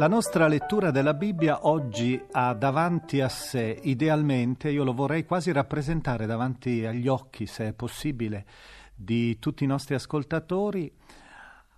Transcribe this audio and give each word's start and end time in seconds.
La 0.00 0.08
nostra 0.08 0.48
lettura 0.48 0.90
della 0.90 1.12
Bibbia 1.12 1.66
oggi 1.66 2.18
ha 2.30 2.54
davanti 2.54 3.20
a 3.20 3.28
sé, 3.28 3.80
idealmente, 3.82 4.70
io 4.70 4.82
lo 4.82 4.94
vorrei 4.94 5.26
quasi 5.26 5.52
rappresentare 5.52 6.24
davanti 6.24 6.86
agli 6.86 7.06
occhi, 7.06 7.44
se 7.44 7.68
è 7.68 7.72
possibile, 7.74 8.46
di 8.94 9.38
tutti 9.38 9.62
i 9.64 9.66
nostri 9.66 9.94
ascoltatori, 9.94 10.90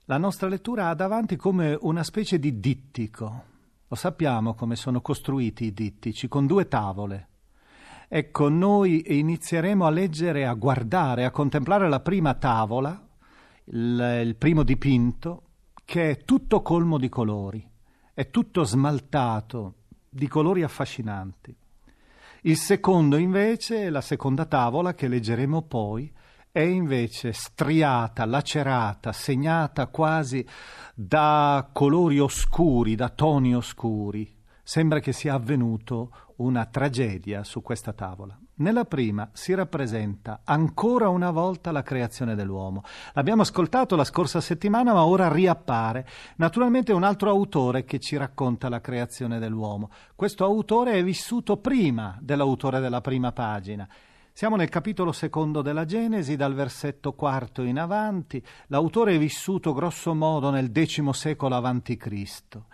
la 0.04 0.18
nostra 0.18 0.46
lettura 0.46 0.88
ha 0.88 0.94
davanti 0.94 1.34
come 1.34 1.76
una 1.80 2.04
specie 2.04 2.38
di 2.38 2.60
dittico. 2.60 3.42
Lo 3.88 3.96
sappiamo 3.96 4.54
come 4.54 4.76
sono 4.76 5.00
costruiti 5.00 5.64
i 5.64 5.74
dittici, 5.74 6.28
con 6.28 6.46
due 6.46 6.68
tavole. 6.68 7.28
Ecco, 8.06 8.48
noi 8.48 9.18
inizieremo 9.18 9.84
a 9.84 9.90
leggere, 9.90 10.46
a 10.46 10.54
guardare, 10.54 11.24
a 11.24 11.32
contemplare 11.32 11.88
la 11.88 11.98
prima 11.98 12.34
tavola, 12.34 13.04
il, 13.64 14.22
il 14.24 14.36
primo 14.36 14.62
dipinto, 14.62 15.42
che 15.84 16.10
è 16.10 16.18
tutto 16.18 16.62
colmo 16.62 16.98
di 16.98 17.08
colori, 17.08 17.70
è 18.14 18.30
tutto 18.30 18.64
smaltato 18.64 19.74
di 20.08 20.28
colori 20.28 20.62
affascinanti. 20.62 21.54
Il 22.42 22.56
secondo, 22.56 23.16
invece, 23.16 23.88
la 23.88 24.00
seconda 24.00 24.44
tavola 24.44 24.94
che 24.94 25.08
leggeremo 25.08 25.62
poi, 25.62 26.12
è 26.50 26.60
invece 26.60 27.32
striata, 27.32 28.26
lacerata, 28.26 29.12
segnata 29.12 29.86
quasi 29.86 30.44
da 30.94 31.70
colori 31.72 32.18
oscuri, 32.18 32.94
da 32.94 33.08
toni 33.08 33.54
oscuri. 33.54 34.30
Sembra 34.62 35.00
che 35.00 35.12
sia 35.12 35.34
avvenuto 35.34 36.10
una 36.36 36.66
tragedia 36.66 37.44
su 37.44 37.62
questa 37.62 37.92
tavola. 37.92 38.41
Nella 38.54 38.84
prima 38.84 39.30
si 39.32 39.54
rappresenta 39.54 40.42
ancora 40.44 41.08
una 41.08 41.30
volta 41.30 41.72
la 41.72 41.82
creazione 41.82 42.34
dell'uomo. 42.34 42.82
L'abbiamo 43.14 43.40
ascoltato 43.42 43.96
la 43.96 44.04
scorsa 44.04 44.42
settimana, 44.42 44.92
ma 44.92 45.06
ora 45.06 45.32
riappare. 45.32 46.06
Naturalmente 46.36 46.92
un 46.92 47.02
altro 47.02 47.30
autore 47.30 47.84
che 47.84 47.98
ci 47.98 48.16
racconta 48.16 48.68
la 48.68 48.82
creazione 48.82 49.38
dell'uomo. 49.38 49.90
Questo 50.14 50.44
autore 50.44 50.92
è 50.92 51.02
vissuto 51.02 51.56
prima 51.56 52.18
dell'autore 52.20 52.80
della 52.80 53.00
prima 53.00 53.32
pagina. 53.32 53.88
Siamo 54.34 54.56
nel 54.56 54.68
capitolo 54.68 55.12
secondo 55.12 55.62
della 55.62 55.86
Genesi, 55.86 56.36
dal 56.36 56.54
versetto 56.54 57.14
quarto 57.14 57.62
in 57.62 57.78
avanti. 57.78 58.42
L'autore 58.68 59.14
è 59.14 59.18
vissuto 59.18 59.72
grosso 59.72 60.14
modo 60.14 60.50
nel 60.50 60.70
X 60.70 61.08
secolo 61.10 61.54
avanti 61.54 61.96
Cristo. 61.96 62.66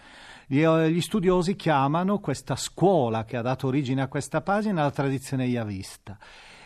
Eh, 0.51 0.91
gli 0.91 1.01
studiosi 1.03 1.57
chiamano 1.57 2.21
questa 2.21 2.57
scuola 2.57 3.25
che 3.25 3.37
ha 3.37 3.43
dato 3.43 3.67
origine 3.67 4.01
a 4.01 4.09
questa 4.09 4.41
pagina 4.41 4.83
la 4.83 4.91
tradizione 4.91 5.45
yavista. 5.45 6.17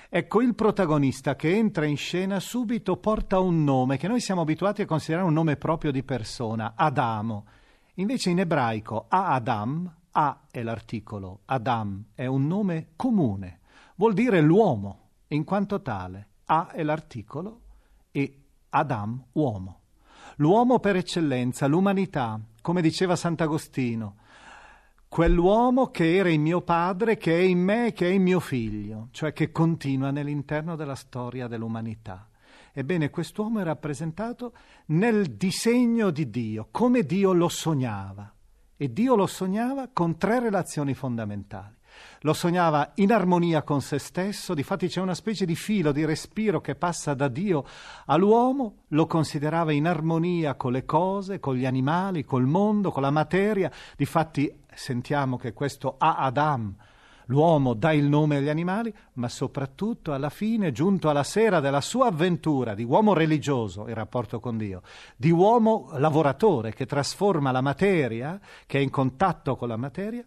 Ecco, 0.08 0.40
il 0.40 0.54
protagonista 0.54 1.34
che 1.34 1.56
entra 1.56 1.84
in 1.84 1.96
scena 1.96 2.38
subito 2.38 2.96
porta 2.98 3.40
un 3.40 3.64
nome 3.64 3.96
che 3.96 4.06
noi 4.06 4.20
siamo 4.20 4.42
abituati 4.42 4.82
a 4.82 4.86
considerare 4.86 5.26
un 5.26 5.32
nome 5.32 5.56
proprio 5.56 5.90
di 5.90 6.04
persona, 6.04 6.74
Adamo. 6.76 7.46
Invece 7.94 8.30
in 8.30 8.38
ebraico 8.38 9.06
A-Adam, 9.08 9.92
A 10.12 10.42
è 10.50 10.62
l'articolo, 10.62 11.40
Adam 11.46 12.04
è 12.14 12.26
un 12.26 12.46
nome 12.46 12.90
comune, 12.94 13.60
vuol 13.96 14.12
dire 14.12 14.40
l'uomo, 14.40 15.08
in 15.28 15.42
quanto 15.42 15.82
tale. 15.82 16.28
A 16.44 16.68
è 16.70 16.84
l'articolo 16.84 17.60
e 18.12 18.42
Adam, 18.68 19.24
uomo. 19.32 19.80
L'uomo 20.36 20.78
per 20.78 20.96
eccellenza, 20.96 21.66
l'umanità, 21.66 22.38
come 22.62 22.80
diceva 22.80 23.16
Sant'Agostino, 23.16 24.16
quell'uomo 25.08 25.90
che 25.90 26.16
era 26.16 26.30
in 26.30 26.40
mio 26.40 26.62
padre, 26.62 27.18
che 27.18 27.36
è 27.36 27.42
in 27.42 27.58
me, 27.58 27.92
che 27.92 28.08
è 28.08 28.12
in 28.12 28.22
mio 28.22 28.40
figlio, 28.40 29.08
cioè 29.10 29.34
che 29.34 29.52
continua 29.52 30.10
nell'interno 30.10 30.74
della 30.74 30.94
storia 30.94 31.48
dell'umanità. 31.48 32.28
Ebbene, 32.72 33.10
quest'uomo 33.10 33.60
è 33.60 33.64
rappresentato 33.64 34.54
nel 34.86 35.34
disegno 35.34 36.10
di 36.10 36.30
Dio, 36.30 36.68
come 36.70 37.02
Dio 37.02 37.34
lo 37.34 37.50
sognava. 37.50 38.32
E 38.74 38.92
Dio 38.92 39.14
lo 39.14 39.26
sognava 39.26 39.90
con 39.92 40.16
tre 40.16 40.40
relazioni 40.40 40.94
fondamentali 40.94 41.80
lo 42.22 42.32
sognava 42.32 42.92
in 42.96 43.12
armonia 43.12 43.62
con 43.62 43.80
se 43.80 43.98
stesso, 43.98 44.54
difatti 44.54 44.88
c'è 44.88 45.00
una 45.00 45.14
specie 45.14 45.44
di 45.44 45.54
filo, 45.54 45.92
di 45.92 46.04
respiro 46.04 46.60
che 46.60 46.74
passa 46.74 47.14
da 47.14 47.28
Dio 47.28 47.64
all'uomo, 48.06 48.84
lo 48.88 49.06
considerava 49.06 49.72
in 49.72 49.86
armonia 49.86 50.54
con 50.54 50.72
le 50.72 50.84
cose, 50.84 51.38
con 51.38 51.54
gli 51.54 51.66
animali, 51.66 52.24
col 52.24 52.46
mondo, 52.46 52.90
con 52.90 53.02
la 53.02 53.10
materia, 53.10 53.70
difatti 53.96 54.52
sentiamo 54.74 55.36
che 55.36 55.52
questo 55.52 55.96
A 55.98 56.16
Adam, 56.16 56.74
L'uomo 57.26 57.74
dà 57.74 57.92
il 57.92 58.04
nome 58.04 58.36
agli 58.36 58.48
animali, 58.48 58.92
ma 59.14 59.28
soprattutto 59.28 60.12
alla 60.12 60.28
fine, 60.28 60.72
giunto 60.72 61.08
alla 61.08 61.22
sera 61.22 61.60
della 61.60 61.80
sua 61.80 62.08
avventura 62.08 62.74
di 62.74 62.84
uomo 62.84 63.14
religioso, 63.14 63.88
in 63.88 63.94
rapporto 63.94 64.40
con 64.40 64.58
Dio, 64.58 64.82
di 65.16 65.30
uomo 65.30 65.90
lavoratore 65.94 66.74
che 66.74 66.84
trasforma 66.84 67.52
la 67.52 67.60
materia, 67.60 68.40
che 68.66 68.78
è 68.78 68.82
in 68.82 68.90
contatto 68.90 69.56
con 69.56 69.68
la 69.68 69.76
materia, 69.76 70.24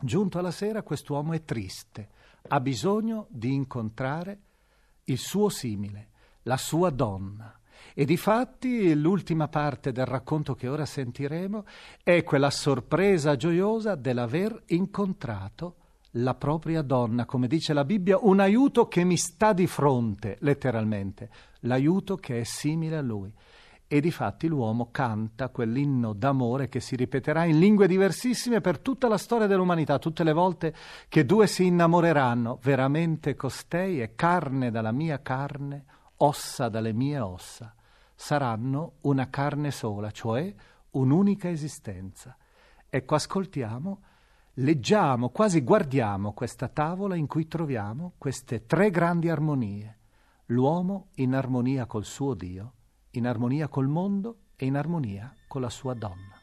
Giunto 0.00 0.38
alla 0.38 0.52
sera, 0.52 0.82
quest'uomo 0.82 1.32
è 1.32 1.42
triste, 1.42 2.08
ha 2.48 2.60
bisogno 2.60 3.26
di 3.30 3.52
incontrare 3.52 4.38
il 5.04 5.18
suo 5.18 5.48
simile, 5.48 6.08
la 6.42 6.56
sua 6.56 6.90
donna. 6.90 7.52
E 7.94 8.04
difatti 8.04 8.94
l'ultima 8.94 9.48
parte 9.48 9.90
del 9.90 10.06
racconto 10.06 10.54
che 10.54 10.68
ora 10.68 10.84
sentiremo 10.84 11.64
è 12.02 12.22
quella 12.22 12.50
sorpresa 12.50 13.36
gioiosa 13.36 13.96
dell'aver 13.96 14.62
incontrato 14.66 15.74
la 16.12 16.34
propria 16.34 16.82
donna, 16.82 17.24
come 17.24 17.48
dice 17.48 17.72
la 17.72 17.84
Bibbia, 17.84 18.18
un 18.20 18.40
aiuto 18.40 18.88
che 18.88 19.04
mi 19.04 19.16
sta 19.16 19.52
di 19.52 19.66
fronte, 19.66 20.36
letteralmente, 20.40 21.28
l'aiuto 21.60 22.16
che 22.16 22.40
è 22.40 22.44
simile 22.44 22.96
a 22.96 23.02
lui. 23.02 23.32
E 23.88 24.00
difatti 24.00 24.46
l'uomo 24.46 24.90
canta 24.90 25.48
quell'inno 25.48 26.12
d'amore 26.12 26.68
che 26.68 26.78
si 26.78 26.94
ripeterà 26.94 27.44
in 27.44 27.58
lingue 27.58 27.88
diversissime 27.88 28.60
per 28.60 28.78
tutta 28.78 29.08
la 29.08 29.16
storia 29.18 29.46
dell'umanità, 29.46 29.98
tutte 29.98 30.22
le 30.24 30.32
volte 30.32 30.74
che 31.08 31.24
due 31.24 31.46
si 31.46 31.64
innamoreranno. 31.64 32.58
Veramente 32.62 33.34
costei 33.34 34.00
è 34.00 34.14
carne 34.14 34.70
dalla 34.70 34.92
mia 34.92 35.22
carne, 35.22 35.84
ossa 36.18 36.68
dalle 36.68 36.92
mie 36.92 37.18
ossa 37.18 37.72
saranno 38.20 38.94
una 39.02 39.30
carne 39.30 39.70
sola, 39.70 40.10
cioè 40.10 40.52
un'unica 40.90 41.48
esistenza. 41.48 42.36
Ecco, 42.90 43.14
ascoltiamo, 43.14 44.02
leggiamo, 44.54 45.28
quasi 45.28 45.62
guardiamo 45.62 46.32
questa 46.32 46.66
tavola 46.66 47.14
in 47.14 47.28
cui 47.28 47.46
troviamo 47.46 48.14
queste 48.18 48.66
tre 48.66 48.90
grandi 48.90 49.30
armonie. 49.30 49.98
L'uomo 50.46 51.10
in 51.16 51.34
armonia 51.34 51.86
col 51.86 52.04
suo 52.04 52.34
Dio, 52.34 52.72
in 53.18 53.26
armonia 53.26 53.68
col 53.68 53.88
mondo 53.88 54.36
e 54.56 54.64
in 54.64 54.76
armonia 54.76 55.34
con 55.46 55.60
la 55.60 55.68
sua 55.68 55.94
donna. 55.94 56.36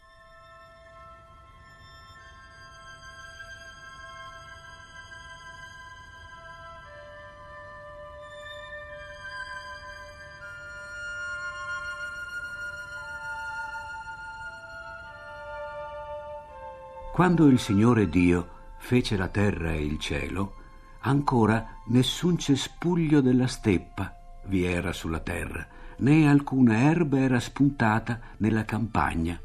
Quando 17.11 17.47
il 17.47 17.59
Signore 17.59 18.09
Dio 18.09 18.49
fece 18.77 19.15
la 19.15 19.29
terra 19.29 19.71
e 19.71 19.81
il 19.81 19.97
cielo, 19.99 20.55
ancora 20.99 21.79
nessun 21.85 22.37
cespuglio 22.37 23.21
della 23.21 23.47
steppa 23.47 24.13
vi 24.47 24.65
era 24.65 24.91
sulla 24.91 25.21
terra, 25.21 25.65
né 25.97 26.29
alcuna 26.29 26.77
erba 26.77 27.19
era 27.19 27.39
spuntata 27.39 28.19
nella 28.37 28.65
campagna, 28.65 29.39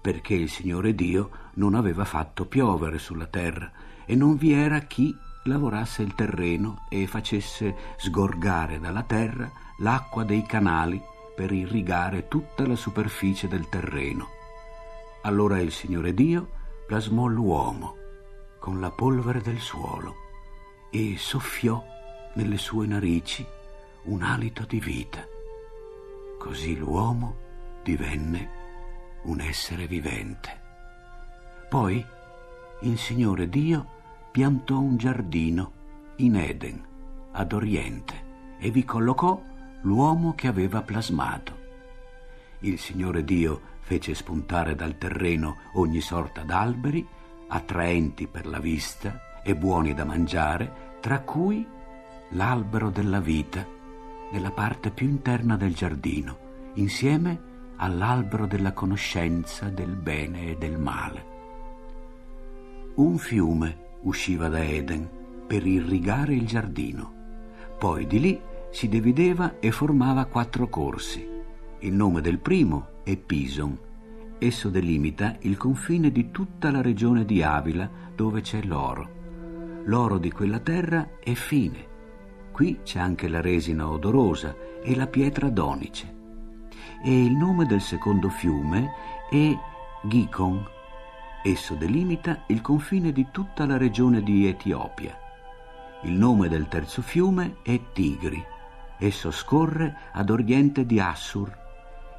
perché 0.00 0.34
il 0.34 0.50
Signore 0.50 0.94
Dio 0.94 1.30
non 1.54 1.74
aveva 1.74 2.04
fatto 2.04 2.46
piovere 2.46 2.98
sulla 2.98 3.26
terra 3.26 3.70
e 4.04 4.14
non 4.14 4.36
vi 4.36 4.52
era 4.52 4.80
chi 4.80 5.16
lavorasse 5.44 6.02
il 6.02 6.14
terreno 6.14 6.86
e 6.88 7.06
facesse 7.06 7.74
sgorgare 7.96 8.78
dalla 8.78 9.02
terra 9.02 9.50
l'acqua 9.78 10.24
dei 10.24 10.44
canali 10.44 11.00
per 11.34 11.52
irrigare 11.52 12.28
tutta 12.28 12.66
la 12.66 12.76
superficie 12.76 13.48
del 13.48 13.68
terreno. 13.68 14.28
Allora 15.22 15.58
il 15.60 15.72
Signore 15.72 16.14
Dio 16.14 16.50
plasmò 16.86 17.26
l'uomo 17.26 17.96
con 18.58 18.80
la 18.80 18.90
polvere 18.90 19.40
del 19.40 19.58
suolo 19.58 20.14
e 20.90 21.16
soffiò 21.18 21.82
nelle 22.34 22.58
sue 22.58 22.86
narici 22.86 23.44
un 24.04 24.22
alito 24.22 24.64
di 24.66 24.80
vita. 24.80 25.33
Così 26.44 26.76
l'uomo 26.76 27.36
divenne 27.82 28.50
un 29.22 29.40
essere 29.40 29.86
vivente. 29.86 30.60
Poi 31.70 32.04
il 32.82 32.98
Signore 32.98 33.48
Dio 33.48 33.86
piantò 34.30 34.78
un 34.78 34.98
giardino 34.98 35.72
in 36.16 36.36
Eden, 36.36 36.84
ad 37.32 37.50
oriente, 37.54 38.56
e 38.58 38.70
vi 38.70 38.84
collocò 38.84 39.42
l'uomo 39.84 40.34
che 40.34 40.46
aveva 40.46 40.82
plasmato. 40.82 41.58
Il 42.58 42.78
Signore 42.78 43.24
Dio 43.24 43.58
fece 43.80 44.14
spuntare 44.14 44.74
dal 44.74 44.98
terreno 44.98 45.56
ogni 45.72 46.02
sorta 46.02 46.42
d'alberi, 46.42 47.08
attraenti 47.48 48.26
per 48.26 48.44
la 48.44 48.58
vista 48.58 49.40
e 49.42 49.56
buoni 49.56 49.94
da 49.94 50.04
mangiare, 50.04 50.98
tra 51.00 51.20
cui 51.20 51.66
l'albero 52.32 52.90
della 52.90 53.20
vita 53.20 53.73
nella 54.32 54.50
parte 54.50 54.90
più 54.90 55.08
interna 55.08 55.56
del 55.56 55.74
giardino, 55.74 56.38
insieme 56.74 57.52
all'albero 57.76 58.46
della 58.46 58.72
conoscenza 58.72 59.68
del 59.68 59.96
bene 59.96 60.50
e 60.50 60.56
del 60.56 60.78
male. 60.78 61.32
Un 62.94 63.18
fiume 63.18 63.76
usciva 64.02 64.48
da 64.48 64.62
Eden 64.62 65.08
per 65.46 65.66
irrigare 65.66 66.34
il 66.34 66.46
giardino, 66.46 67.12
poi 67.78 68.06
di 68.06 68.20
lì 68.20 68.40
si 68.70 68.88
divideva 68.88 69.58
e 69.60 69.70
formava 69.70 70.24
quattro 70.24 70.68
corsi. 70.68 71.26
Il 71.80 71.92
nome 71.92 72.20
del 72.20 72.38
primo 72.38 72.88
e 73.04 73.16
Pison. 73.16 73.78
Esso 74.38 74.68
delimita 74.68 75.36
il 75.40 75.56
confine 75.56 76.10
di 76.10 76.30
tutta 76.30 76.70
la 76.70 76.82
regione 76.82 77.24
di 77.24 77.42
Avila 77.42 77.88
dove 78.14 78.40
c'è 78.40 78.62
l'oro. 78.62 79.22
L'oro 79.84 80.18
di 80.18 80.30
quella 80.30 80.58
terra 80.58 81.18
è 81.20 81.34
fine. 81.34 81.93
Qui 82.54 82.78
c'è 82.84 83.00
anche 83.00 83.26
la 83.26 83.40
resina 83.40 83.88
odorosa 83.88 84.54
e 84.80 84.94
la 84.94 85.08
pietra 85.08 85.50
donice. 85.50 86.14
E 87.04 87.24
il 87.24 87.32
nome 87.32 87.66
del 87.66 87.80
secondo 87.80 88.28
fiume 88.28 88.92
è 89.28 89.52
Gikon. 90.04 90.64
Esso 91.42 91.74
delimita 91.74 92.44
il 92.46 92.60
confine 92.60 93.10
di 93.10 93.26
tutta 93.32 93.66
la 93.66 93.76
regione 93.76 94.22
di 94.22 94.46
Etiopia. 94.46 95.18
Il 96.04 96.12
nome 96.12 96.48
del 96.48 96.68
terzo 96.68 97.02
fiume 97.02 97.56
è 97.62 97.80
Tigri. 97.92 98.40
Esso 98.98 99.32
scorre 99.32 99.96
ad 100.12 100.30
oriente 100.30 100.86
di 100.86 101.00
Assur 101.00 101.62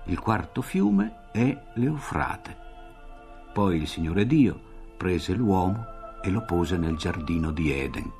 il 0.08 0.20
quarto 0.20 0.62
fiume 0.62 1.30
è 1.32 1.58
l'Eufrate. 1.76 2.56
Poi 3.54 3.78
il 3.78 3.88
Signore 3.88 4.28
Dio 4.28 4.60
prese 4.98 5.34
l'uomo 5.34 5.84
e 6.22 6.30
lo 6.30 6.44
pose 6.44 6.78
nel 6.78 6.98
giardino 6.98 7.52
di 7.52 7.72
Eden, 7.72 8.12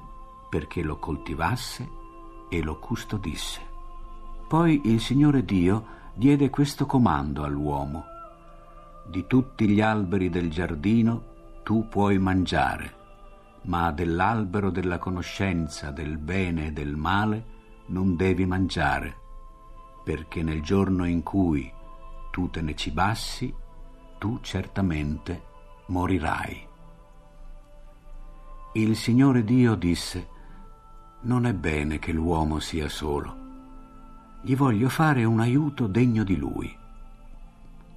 perché 0.50 0.82
lo 0.82 0.98
coltivasse 0.98 2.04
e 2.50 2.62
lo 2.62 2.80
custodisse. 2.80 3.62
Poi 4.48 4.82
il 4.86 5.00
Signore 5.00 5.44
Dio 5.44 5.86
diede 6.14 6.50
questo 6.50 6.86
comando 6.86 7.44
all'uomo. 7.44 8.06
Di 9.08 9.26
tutti 9.28 9.68
gli 9.68 9.82
alberi 9.82 10.30
del 10.30 10.50
giardino 10.50 11.34
tu 11.64 11.88
puoi 11.90 12.18
mangiare, 12.20 12.94
ma 13.64 13.92
dell'albero 13.92 14.70
della 14.70 14.98
conoscenza 14.98 15.92
del 15.92 16.18
bene 16.18 16.68
e 16.68 16.72
del 16.72 16.96
male 16.96 17.54
non 17.88 18.16
devi 18.16 18.46
mangiare, 18.46 19.16
perché 20.04 20.44
nel 20.44 20.62
giorno 20.62 21.06
in 21.06 21.24
cui 21.24 21.72
tu 22.32 22.50
te 22.50 22.62
ne 22.62 22.76
cibassi, 22.76 23.54
tu 24.18 24.40
certamente 24.42 25.44
morirai. 25.88 26.68
Il 28.74 28.96
Signore 28.96 29.44
Dio 29.44 29.76
disse, 29.76 30.28
non 31.26 31.46
è 31.46 31.54
bene 31.54 32.00
che 32.00 32.12
l'uomo 32.12 32.60
sia 32.60 32.90
solo, 32.90 33.44
gli 34.42 34.56
voglio 34.56 34.90
fare 34.90 35.24
un 35.24 35.40
aiuto 35.40 35.86
degno 35.86 36.24
di 36.24 36.36
lui. 36.36 36.76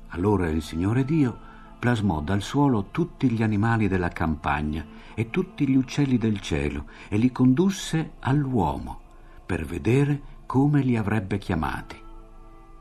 Allora 0.08 0.48
il 0.48 0.62
Signore 0.62 1.04
Dio 1.04 1.46
plasmò 1.78 2.20
dal 2.20 2.42
suolo 2.42 2.88
tutti 2.90 3.30
gli 3.30 3.42
animali 3.42 3.88
della 3.88 4.08
campagna 4.08 4.84
e 5.14 5.30
tutti 5.30 5.66
gli 5.68 5.76
uccelli 5.76 6.18
del 6.18 6.40
cielo 6.40 6.86
e 7.08 7.16
li 7.16 7.30
condusse 7.30 8.12
all'uomo 8.20 9.00
per 9.46 9.64
vedere 9.64 10.20
come 10.44 10.82
li 10.82 10.96
avrebbe 10.96 11.38
chiamati 11.38 12.06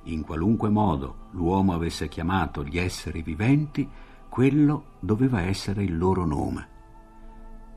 in 0.08 0.24
qualunque 0.24 0.70
modo 0.70 1.28
l'uomo 1.32 1.74
avesse 1.74 2.08
chiamato 2.08 2.64
gli 2.64 2.78
esseri 2.78 3.22
viventi, 3.22 3.88
quello 4.30 4.96
doveva 5.00 5.42
essere 5.42 5.84
il 5.84 5.98
loro 5.98 6.26
nome. 6.26 6.68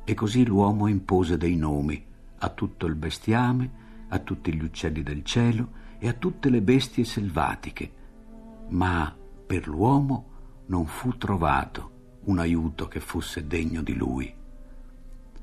E 0.05 0.15
così 0.15 0.45
l'uomo 0.47 0.87
impose 0.87 1.37
dei 1.37 1.57
nomi 1.57 2.07
a 2.41 2.49
tutto 2.51 2.87
il 2.87 2.95
bestiame, 2.95 4.07
a 4.09 4.19
tutti 4.19 4.53
gli 4.55 4.63
uccelli 4.63 5.03
del 5.03 5.25
cielo 5.25 5.79
e 5.99 6.09
a 6.09 6.13
tutte 6.15 6.51
le 6.51 6.63
bestie 6.63 7.05
selvatiche, 7.05 7.93
ma 8.69 9.15
per 9.47 9.69
l'uomo 9.69 10.29
non 10.67 10.87
fu 10.87 11.17
trovato 11.17 12.19
un 12.25 12.39
aiuto 12.39 12.89
che 12.89 13.01
fosse 13.01 13.47
degno 13.47 13.83
di 13.83 13.95
lui. 13.95 14.35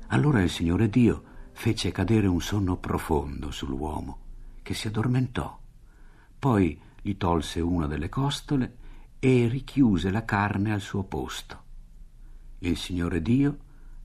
Allora 0.08 0.42
il 0.42 0.50
Signore 0.50 0.88
Dio 0.88 1.24
fece 1.52 1.90
cadere 1.90 2.26
un 2.26 2.40
sonno 2.40 2.76
profondo 2.76 3.50
sull'uomo, 3.50 4.18
che 4.62 4.74
si 4.74 4.86
addormentò. 4.86 5.58
Poi 6.38 6.80
gli 7.02 7.16
tolse 7.16 7.60
una 7.60 7.86
delle 7.86 8.08
costole 8.08 8.76
e 9.18 9.48
richiuse 9.48 10.10
la 10.10 10.24
carne 10.24 10.72
al 10.72 10.80
suo 10.80 11.04
posto. 11.04 11.62
Il 12.60 12.76
Signore 12.76 13.20
Dio, 13.20 13.58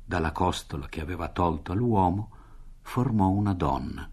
dalla 0.04 0.32
costola 0.32 0.88
che 0.88 1.02
aveva 1.02 1.30
tolto 1.30 1.72
all'uomo, 1.72 2.30
formò 2.84 3.30
una 3.30 3.54
donna. 3.54 4.10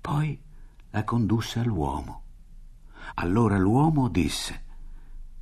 Poi 0.00 0.40
la 0.90 1.04
condusse 1.04 1.60
all'uomo. 1.60 2.22
Allora 3.14 3.56
l'uomo 3.56 4.08
disse, 4.08 4.64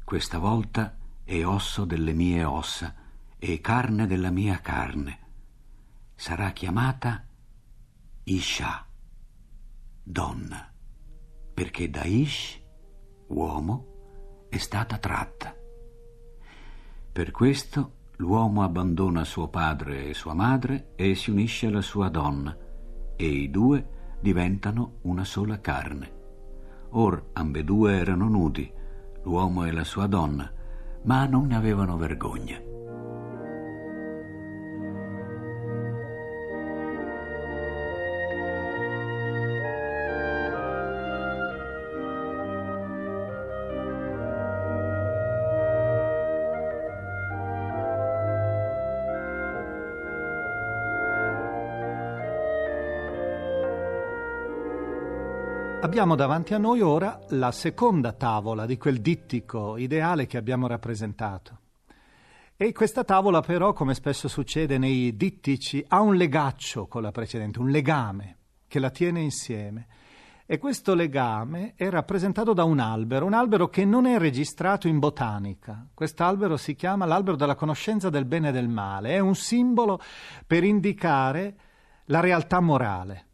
questa 0.05 0.39
volta 0.39 0.97
è 1.25 1.45
osso 1.45 1.85
delle 1.85 2.13
mie 2.13 2.45
ossa 2.45 2.95
e 3.37 3.61
carne 3.61 4.07
della 4.07 4.31
mia 4.31 4.61
carne. 4.61 5.19
Sarà 6.15 6.53
chiamata 6.53 7.27
Isha, 8.23 8.87
donna 10.03 10.71
perché 11.57 11.89
da 11.89 12.05
Ish, 12.05 12.61
uomo, 13.29 14.47
è 14.51 14.59
stata 14.59 14.99
tratta. 14.99 15.57
Per 17.11 17.31
questo 17.31 18.06
l'uomo 18.17 18.63
abbandona 18.63 19.25
suo 19.25 19.49
padre 19.49 20.09
e 20.09 20.15
sua 20.15 20.35
madre 20.35 20.93
e 20.97 21.15
si 21.15 21.31
unisce 21.31 21.67
alla 21.67 21.83
sua 21.83 22.09
donna, 22.09 22.57
e 23.17 23.27
i 23.27 23.51
due 23.51 23.87
diventano 24.21 24.99
una 25.03 25.25
sola 25.25 25.61
carne. 25.61 26.13
Or 26.91 27.31
ambedue 27.35 27.97
erano 27.99 28.29
nudi, 28.29 28.71
l'uomo 29.23 29.65
e 29.65 29.73
la 29.73 29.85
sua 29.85 30.07
donna, 30.07 30.51
ma 31.03 31.27
non 31.27 31.47
ne 31.47 31.57
avevano 31.57 31.97
vergogna. 31.97 32.66
Abbiamo 55.87 56.17
davanti 56.17 56.53
a 56.53 56.59
noi 56.59 56.81
ora 56.81 57.21
la 57.29 57.53
seconda 57.53 58.11
tavola 58.11 58.67
di 58.67 58.77
quel 58.77 59.01
dittico 59.01 59.77
ideale 59.77 60.27
che 60.27 60.37
abbiamo 60.37 60.67
rappresentato. 60.67 61.59
E 62.57 62.73
questa 62.73 63.05
tavola 63.05 63.41
però, 63.41 63.73
come 63.73 63.95
spesso 63.95 64.27
succede 64.27 64.79
nei 64.79 65.17
dittici, 65.17 65.85
ha 65.87 66.01
un 66.01 66.17
legaccio 66.17 66.89
con 66.89 67.03
la 67.03 67.13
precedente, 67.13 67.61
un 67.61 67.71
legame 67.71 68.39
che 68.67 68.81
la 68.81 68.91
tiene 68.91 69.21
insieme. 69.21 69.87
E 70.45 70.59
questo 70.59 70.97
legame 70.97 71.75
è 71.77 71.89
rappresentato 71.89 72.53
da 72.53 72.65
un 72.65 72.81
albero, 72.81 73.25
un 73.25 73.35
albero 73.35 73.69
che 73.69 73.85
non 73.85 74.07
è 74.07 74.19
registrato 74.19 74.89
in 74.89 74.99
botanica. 74.99 75.87
Quest'albero 75.95 76.57
si 76.57 76.75
chiama 76.75 77.07
l'albero 77.07 77.37
della 77.37 77.55
conoscenza 77.55 78.11
del 78.11 78.25
bene 78.25 78.49
e 78.49 78.53
del 78.53 78.69
male, 78.69 79.11
è 79.11 79.21
un 79.21 79.37
simbolo 79.37 80.01
per 80.49 80.65
indicare 80.65 81.55
la 82.07 82.19
realtà 82.19 82.59
morale 82.59 83.26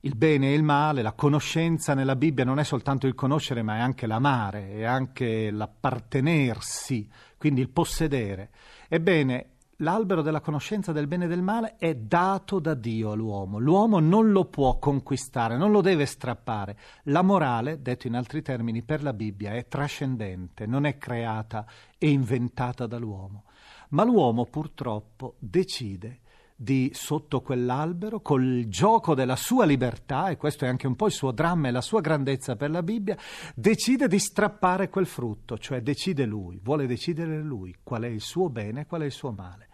il 0.00 0.14
bene 0.14 0.48
e 0.50 0.54
il 0.54 0.62
male, 0.62 1.02
la 1.02 1.12
conoscenza 1.12 1.92
nella 1.92 2.14
Bibbia 2.14 2.44
non 2.44 2.60
è 2.60 2.64
soltanto 2.64 3.06
il 3.06 3.14
conoscere, 3.14 3.62
ma 3.62 3.76
è 3.76 3.80
anche 3.80 4.06
l'amare, 4.06 4.70
è 4.74 4.84
anche 4.84 5.50
l'appartenersi, 5.50 7.08
quindi 7.36 7.60
il 7.60 7.70
possedere. 7.70 8.50
Ebbene, 8.88 9.54
l'albero 9.78 10.22
della 10.22 10.40
conoscenza 10.40 10.92
del 10.92 11.08
bene 11.08 11.24
e 11.24 11.28
del 11.28 11.42
male 11.42 11.74
è 11.78 11.96
dato 11.96 12.60
da 12.60 12.74
Dio 12.74 13.10
all'uomo. 13.10 13.58
L'uomo 13.58 13.98
non 13.98 14.30
lo 14.30 14.44
può 14.44 14.78
conquistare, 14.78 15.56
non 15.56 15.72
lo 15.72 15.80
deve 15.80 16.06
strappare. 16.06 16.76
La 17.04 17.22
morale, 17.22 17.82
detto 17.82 18.06
in 18.06 18.14
altri 18.14 18.40
termini, 18.40 18.82
per 18.82 19.02
la 19.02 19.12
Bibbia 19.12 19.54
è 19.54 19.66
trascendente, 19.66 20.66
non 20.66 20.86
è 20.86 20.96
creata 20.96 21.66
e 21.98 22.08
inventata 22.08 22.86
dall'uomo. 22.86 23.44
Ma 23.90 24.04
l'uomo 24.04 24.44
purtroppo 24.44 25.34
decide 25.40 26.20
di 26.60 26.90
sotto 26.92 27.40
quell'albero, 27.40 28.20
col 28.20 28.64
gioco 28.66 29.14
della 29.14 29.36
sua 29.36 29.64
libertà, 29.64 30.28
e 30.28 30.36
questo 30.36 30.64
è 30.64 30.68
anche 30.68 30.88
un 30.88 30.96
po' 30.96 31.06
il 31.06 31.12
suo 31.12 31.30
dramma 31.30 31.68
e 31.68 31.70
la 31.70 31.80
sua 31.80 32.00
grandezza 32.00 32.56
per 32.56 32.70
la 32.70 32.82
Bibbia, 32.82 33.16
decide 33.54 34.08
di 34.08 34.18
strappare 34.18 34.88
quel 34.88 35.06
frutto, 35.06 35.56
cioè 35.56 35.82
decide 35.82 36.24
lui, 36.24 36.58
vuole 36.60 36.88
decidere 36.88 37.40
lui 37.40 37.76
qual 37.80 38.02
è 38.02 38.08
il 38.08 38.20
suo 38.20 38.50
bene 38.50 38.80
e 38.80 38.86
qual 38.86 39.02
è 39.02 39.04
il 39.04 39.12
suo 39.12 39.30
male. 39.30 39.67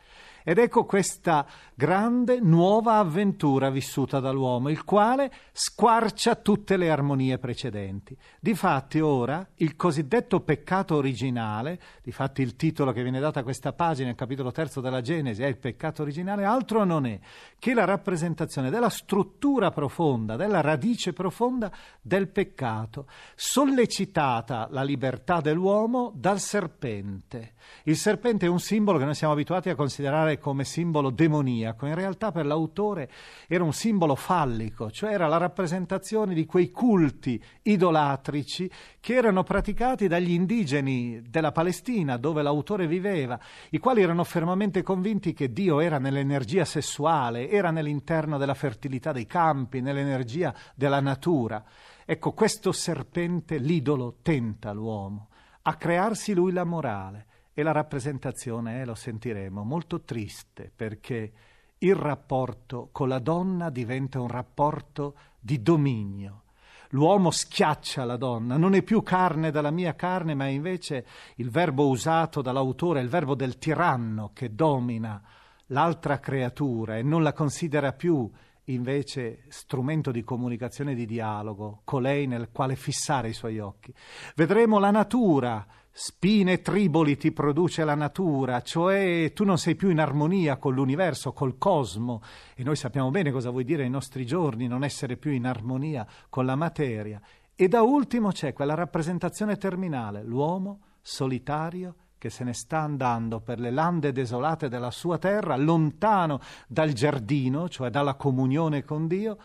Ed 0.46 0.58
ecco 0.58 0.84
questa 0.84 1.46
grande 1.74 2.38
nuova 2.38 2.98
avventura 2.98 3.70
vissuta 3.70 4.20
dall'uomo, 4.20 4.68
il 4.68 4.84
quale 4.84 5.32
squarcia 5.52 6.34
tutte 6.34 6.76
le 6.76 6.90
armonie 6.90 7.38
precedenti. 7.38 8.14
Difatti 8.38 9.00
ora 9.00 9.48
il 9.56 9.74
cosiddetto 9.74 10.40
peccato 10.40 10.96
originale, 10.96 11.80
difatti 12.02 12.42
il 12.42 12.56
titolo 12.56 12.92
che 12.92 13.02
viene 13.02 13.20
dato 13.20 13.38
a 13.38 13.42
questa 13.42 13.72
pagina, 13.72 14.10
il 14.10 14.16
capitolo 14.16 14.52
terzo 14.52 14.82
della 14.82 15.00
Genesi, 15.00 15.42
è 15.42 15.46
il 15.46 15.56
peccato 15.56 16.02
originale, 16.02 16.44
altro 16.44 16.84
non 16.84 17.06
è 17.06 17.18
che 17.58 17.72
la 17.72 17.86
rappresentazione 17.86 18.68
della 18.68 18.90
struttura 18.90 19.70
profonda, 19.70 20.36
della 20.36 20.60
radice 20.60 21.14
profonda 21.14 21.72
del 22.02 22.28
peccato, 22.28 23.06
sollecitata 23.34 24.68
la 24.70 24.82
libertà 24.82 25.40
dell'uomo 25.40 26.12
dal 26.14 26.38
serpente. 26.38 27.54
Il 27.84 27.96
serpente 27.96 28.44
è 28.44 28.50
un 28.50 28.60
simbolo 28.60 28.98
che 28.98 29.06
noi 29.06 29.14
siamo 29.14 29.32
abituati 29.32 29.70
a 29.70 29.74
considerare 29.74 30.34
come 30.38 30.64
simbolo 30.64 31.11
demoniaco, 31.11 31.87
in 31.87 31.95
realtà 31.95 32.33
per 32.33 32.47
l'autore 32.47 33.11
era 33.47 33.64
un 33.64 33.73
simbolo 33.73 34.14
fallico, 34.14 34.91
cioè 34.91 35.12
era 35.12 35.26
la 35.26 35.37
rappresentazione 35.37 36.35
di 36.35 36.47
quei 36.47 36.71
culti 36.71 37.43
idolatrici 37.62 38.71
che 39.00 39.14
erano 39.14 39.43
praticati 39.43 40.09
dagli 40.09 40.33
indigeni 40.33 41.23
della 41.29 41.53
Palestina, 41.53 42.17
dove 42.17 42.43
l'autore 42.43 42.87
viveva, 42.87 43.38
i 43.71 43.79
quali 43.79 44.03
erano 44.03 44.25
fermamente 44.25 44.83
convinti 44.83 45.33
che 45.33 45.53
Dio 45.53 45.81
era 45.81 45.99
nell'energia 45.99 46.64
sessuale, 46.64 47.50
era 47.50 47.71
nell'interno 47.71 48.38
della 48.38 48.55
fertilità 48.55 49.12
dei 49.12 49.26
campi, 49.26 49.81
nell'energia 49.81 50.55
della 50.75 51.00
natura. 51.00 51.62
Ecco, 52.05 52.33
questo 52.33 52.73
serpente, 52.73 53.59
l'idolo, 53.59 54.17
tenta 54.23 54.73
l'uomo 54.73 55.29
a 55.67 55.76
crearsi 55.76 56.35
lui 56.35 56.53
la 56.53 56.64
morale 56.64 57.26
e 57.54 57.62
la 57.62 57.73
rappresentazione 57.73 58.82
è, 58.82 58.84
lo 58.84 58.96
sentiremo, 58.96 59.62
molto 59.62 60.02
triste 60.02 60.70
perché 60.75 61.32
il 61.78 61.94
rapporto 61.94 62.88
con 62.90 63.08
la 63.08 63.20
donna 63.20 63.70
diventa 63.70 64.20
un 64.20 64.28
rapporto 64.28 65.14
di 65.38 65.62
dominio. 65.62 66.42
L'uomo 66.90 67.30
schiaccia 67.30 68.04
la 68.04 68.16
donna, 68.16 68.56
non 68.56 68.75
è 68.75 68.82
più 68.82 69.02
carne 69.02 69.50
dalla 69.50 69.70
mia 69.70 69.94
carne, 69.94 70.34
ma 70.34 70.46
invece 70.46 71.06
il 71.37 71.50
verbo 71.50 71.88
usato 71.88 72.42
dall'autore 72.42 73.00
il 73.00 73.08
verbo 73.08 73.34
del 73.34 73.58
tiranno 73.58 74.30
che 74.32 74.54
domina 74.54 75.20
l'altra 75.68 76.20
creatura 76.20 76.96
e 76.96 77.02
non 77.02 77.23
la 77.23 77.32
considera 77.32 77.92
più 77.92 78.30
invece 78.68 79.44
strumento 79.49 80.11
di 80.11 80.23
comunicazione 80.23 80.92
e 80.92 80.94
di 80.94 81.06
dialogo, 81.06 81.80
colei 81.84 82.26
nel 82.26 82.50
quale 82.50 82.76
fissare 82.76 83.28
i 83.28 83.34
suoi 83.34 83.58
occhi. 83.58 83.92
Vedremo 84.34 84.78
la 84.78 84.90
natura 84.90 85.66
Spine 85.96 86.60
triboli 86.60 87.16
ti 87.16 87.30
produce 87.30 87.84
la 87.84 87.94
natura, 87.94 88.62
cioè 88.62 89.30
tu 89.32 89.44
non 89.44 89.58
sei 89.58 89.76
più 89.76 89.90
in 89.90 90.00
armonia 90.00 90.56
con 90.56 90.74
l'universo, 90.74 91.32
col 91.32 91.56
cosmo, 91.56 92.20
e 92.56 92.64
noi 92.64 92.74
sappiamo 92.74 93.12
bene 93.12 93.30
cosa 93.30 93.50
vuol 93.50 93.62
dire 93.62 93.84
ai 93.84 93.90
nostri 93.90 94.26
giorni 94.26 94.66
non 94.66 94.82
essere 94.82 95.16
più 95.16 95.30
in 95.30 95.46
armonia 95.46 96.04
con 96.28 96.46
la 96.46 96.56
materia. 96.56 97.20
E 97.54 97.68
da 97.68 97.82
ultimo 97.82 98.32
c'è 98.32 98.52
quella 98.52 98.74
rappresentazione 98.74 99.56
terminale, 99.56 100.24
l'uomo 100.24 100.80
solitario 101.00 101.94
che 102.18 102.28
se 102.28 102.42
ne 102.42 102.54
sta 102.54 102.80
andando 102.80 103.38
per 103.38 103.60
le 103.60 103.70
lande 103.70 104.10
desolate 104.10 104.68
della 104.68 104.90
sua 104.90 105.18
terra, 105.18 105.54
lontano 105.56 106.40
dal 106.66 106.92
giardino, 106.92 107.68
cioè 107.68 107.90
dalla 107.90 108.14
comunione 108.14 108.82
con 108.82 109.06
Dio, 109.06 109.38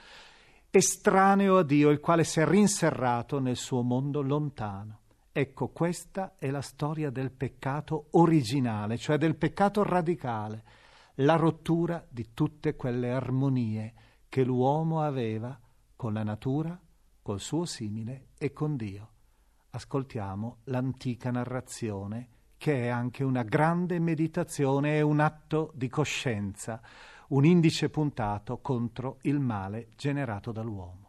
estraneo 0.71 1.59
a 1.59 1.63
Dio, 1.63 1.91
il 1.91 1.99
quale 1.99 2.23
si 2.23 2.39
è 2.39 2.47
rinserrato 2.47 3.39
nel 3.39 3.55
suo 3.55 3.83
mondo 3.83 4.23
lontano. 4.23 4.98
Ecco, 5.31 5.69
questa 5.69 6.35
è 6.37 6.49
la 6.49 6.61
storia 6.61 7.11
del 7.11 7.31
peccato 7.31 8.07
originale, 8.11 8.97
cioè 8.97 9.17
del 9.17 9.35
peccato 9.35 9.83
radicale, 9.83 10.63
la 11.15 11.35
rottura 11.35 12.03
di 12.09 12.33
tutte 12.33 12.75
quelle 12.75 13.11
armonie 13.11 13.93
che 14.27 14.43
l'uomo 14.43 15.01
aveva 15.01 15.57
con 15.95 16.13
la 16.13 16.23
natura, 16.23 16.79
col 17.21 17.39
suo 17.39 17.65
simile 17.65 18.29
e 18.37 18.51
con 18.53 18.75
Dio. 18.75 19.09
Ascoltiamo 19.71 20.57
l'antica 20.65 21.29
narrazione 21.29 22.29
che 22.57 22.85
è 22.85 22.87
anche 22.87 23.23
una 23.23 23.43
grande 23.43 23.99
meditazione 23.99 24.97
e 24.97 25.01
un 25.01 25.19
atto 25.19 25.71
di 25.75 25.87
coscienza, 25.87 26.81
un 27.29 27.45
indice 27.45 27.89
puntato 27.89 28.57
contro 28.57 29.19
il 29.21 29.39
male 29.39 29.89
generato 29.95 30.51
dall'uomo. 30.51 31.08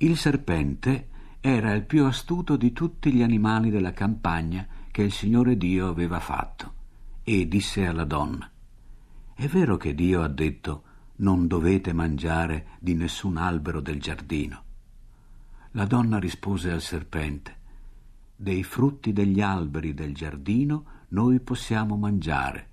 Il 0.00 0.16
serpente 0.16 1.08
era 1.40 1.72
il 1.72 1.82
più 1.82 2.04
astuto 2.04 2.56
di 2.56 2.72
tutti 2.72 3.12
gli 3.12 3.20
animali 3.20 3.68
della 3.68 3.92
campagna 3.92 4.64
che 4.92 5.02
il 5.02 5.10
Signore 5.10 5.56
Dio 5.56 5.88
aveva 5.88 6.20
fatto 6.20 6.74
e 7.24 7.48
disse 7.48 7.84
alla 7.84 8.04
donna 8.04 8.48
È 9.34 9.46
vero 9.48 9.76
che 9.76 9.96
Dio 9.96 10.22
ha 10.22 10.28
detto 10.28 10.84
non 11.16 11.48
dovete 11.48 11.92
mangiare 11.92 12.66
di 12.78 12.94
nessun 12.94 13.38
albero 13.38 13.80
del 13.80 14.00
giardino? 14.00 14.62
La 15.72 15.84
donna 15.84 16.20
rispose 16.20 16.70
al 16.70 16.80
serpente 16.80 17.56
Dei 18.36 18.62
frutti 18.62 19.12
degli 19.12 19.40
alberi 19.40 19.94
del 19.94 20.14
giardino 20.14 20.84
noi 21.08 21.40
possiamo 21.40 21.96
mangiare, 21.96 22.68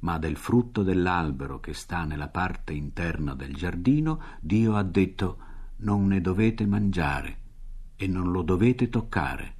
ma 0.00 0.18
del 0.18 0.36
frutto 0.36 0.84
dell'albero 0.84 1.58
che 1.58 1.74
sta 1.74 2.04
nella 2.04 2.28
parte 2.28 2.74
interna 2.74 3.34
del 3.34 3.56
giardino 3.56 4.20
Dio 4.38 4.76
ha 4.76 4.84
detto 4.84 5.48
non 5.82 6.06
ne 6.08 6.20
dovete 6.20 6.66
mangiare 6.66 7.38
e 7.96 8.06
non 8.06 8.30
lo 8.30 8.42
dovete 8.42 8.88
toccare, 8.88 9.54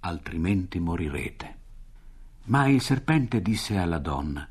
altrimenti 0.00 0.78
morirete. 0.78 1.54
Ma 2.44 2.66
il 2.66 2.80
serpente 2.80 3.42
disse 3.42 3.76
alla 3.76 3.98
donna, 3.98 4.48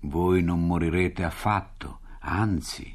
Voi 0.00 0.42
non 0.42 0.64
morirete 0.64 1.24
affatto, 1.24 2.00
anzi, 2.20 2.94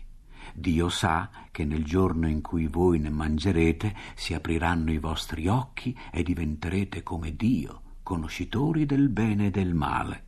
Dio 0.53 0.89
sa 0.89 1.29
che 1.51 1.65
nel 1.65 1.83
giorno 1.83 2.27
in 2.27 2.41
cui 2.41 2.67
voi 2.67 2.99
ne 2.99 3.09
mangerete 3.09 3.95
si 4.15 4.33
apriranno 4.33 4.91
i 4.91 4.97
vostri 4.97 5.47
occhi 5.47 5.97
e 6.11 6.23
diventerete 6.23 7.03
come 7.03 7.35
Dio, 7.35 7.81
conoscitori 8.03 8.85
del 8.85 9.09
bene 9.09 9.47
e 9.47 9.51
del 9.51 9.73
male. 9.73 10.25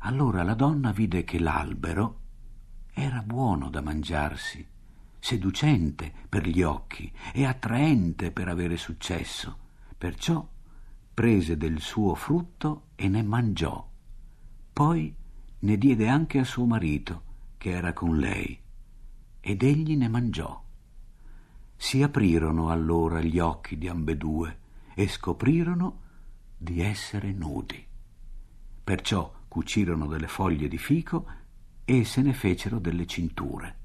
Allora 0.00 0.42
la 0.42 0.54
donna 0.54 0.92
vide 0.92 1.24
che 1.24 1.38
l'albero 1.38 2.18
era 2.92 3.22
buono 3.22 3.68
da 3.70 3.82
mangiarsi 3.82 4.69
seducente 5.20 6.12
per 6.28 6.48
gli 6.48 6.62
occhi 6.62 7.12
e 7.32 7.44
attraente 7.44 8.32
per 8.32 8.48
avere 8.48 8.76
successo. 8.76 9.56
Perciò 9.96 10.46
prese 11.12 11.56
del 11.56 11.80
suo 11.80 12.14
frutto 12.14 12.88
e 12.96 13.08
ne 13.08 13.22
mangiò. 13.22 13.88
Poi 14.72 15.14
ne 15.58 15.76
diede 15.76 16.08
anche 16.08 16.38
a 16.38 16.44
suo 16.44 16.64
marito, 16.64 17.22
che 17.58 17.70
era 17.70 17.92
con 17.92 18.16
lei, 18.16 18.58
ed 19.40 19.62
egli 19.62 19.96
ne 19.96 20.08
mangiò. 20.08 20.64
Si 21.76 22.02
aprirono 22.02 22.70
allora 22.70 23.20
gli 23.20 23.38
occhi 23.38 23.76
di 23.76 23.88
ambedue 23.88 24.58
e 24.94 25.06
scoprirono 25.08 26.00
di 26.56 26.80
essere 26.80 27.32
nudi. 27.32 27.86
Perciò 28.82 29.32
cucirono 29.48 30.06
delle 30.06 30.28
foglie 30.28 30.68
di 30.68 30.78
fico 30.78 31.26
e 31.84 32.04
se 32.04 32.22
ne 32.22 32.32
fecero 32.32 32.78
delle 32.78 33.06
cinture. 33.06 33.79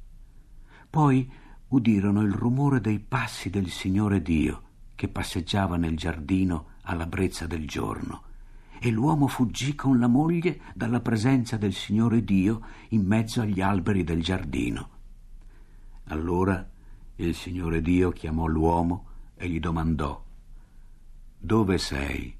Poi 0.95 1.29
udirono 1.67 2.21
il 2.21 2.31
rumore 2.31 2.79
dei 2.79 2.99
passi 2.99 3.49
del 3.49 3.69
Signore 3.69 4.21
Dio 4.21 4.61
che 4.95 5.09
passeggiava 5.09 5.75
nel 5.75 5.97
giardino 5.97 6.67
alla 6.83 7.05
brezza 7.05 7.47
del 7.47 7.67
giorno. 7.67 8.23
E 8.79 8.91
l'uomo 8.91 9.27
fuggì 9.27 9.75
con 9.75 9.99
la 9.99 10.07
moglie 10.07 10.61
dalla 10.73 11.01
presenza 11.01 11.57
del 11.57 11.73
Signore 11.73 12.23
Dio 12.23 12.61
in 12.91 13.05
mezzo 13.05 13.41
agli 13.41 13.59
alberi 13.59 14.05
del 14.05 14.23
giardino. 14.23 14.89
Allora 16.05 16.65
il 17.15 17.35
Signore 17.35 17.81
Dio 17.81 18.11
chiamò 18.11 18.45
l'uomo 18.45 19.07
e 19.35 19.49
gli 19.49 19.59
domandò 19.59 20.23
Dove 21.37 21.77
sei? 21.77 22.33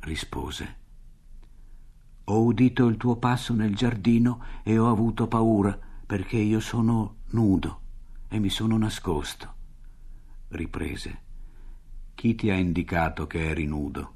rispose 0.00 0.76
Ho 2.24 2.42
udito 2.42 2.86
il 2.88 2.98
tuo 2.98 3.16
passo 3.16 3.54
nel 3.54 3.74
giardino 3.74 4.38
e 4.62 4.76
ho 4.76 4.90
avuto 4.90 5.26
paura 5.28 5.86
perché 6.08 6.38
io 6.38 6.58
sono 6.58 7.16
nudo 7.32 7.80
e 8.28 8.38
mi 8.38 8.48
sono 8.48 8.78
nascosto. 8.78 9.54
Riprese. 10.48 11.20
Chi 12.14 12.34
ti 12.34 12.48
ha 12.48 12.54
indicato 12.54 13.26
che 13.26 13.46
eri 13.50 13.66
nudo? 13.66 14.14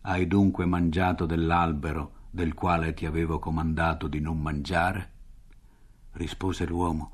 Hai 0.00 0.26
dunque 0.26 0.64
mangiato 0.64 1.26
dell'albero 1.26 2.28
del 2.30 2.54
quale 2.54 2.94
ti 2.94 3.04
avevo 3.04 3.38
comandato 3.38 4.08
di 4.08 4.20
non 4.20 4.40
mangiare? 4.40 5.12
Rispose 6.12 6.64
l'uomo. 6.64 7.12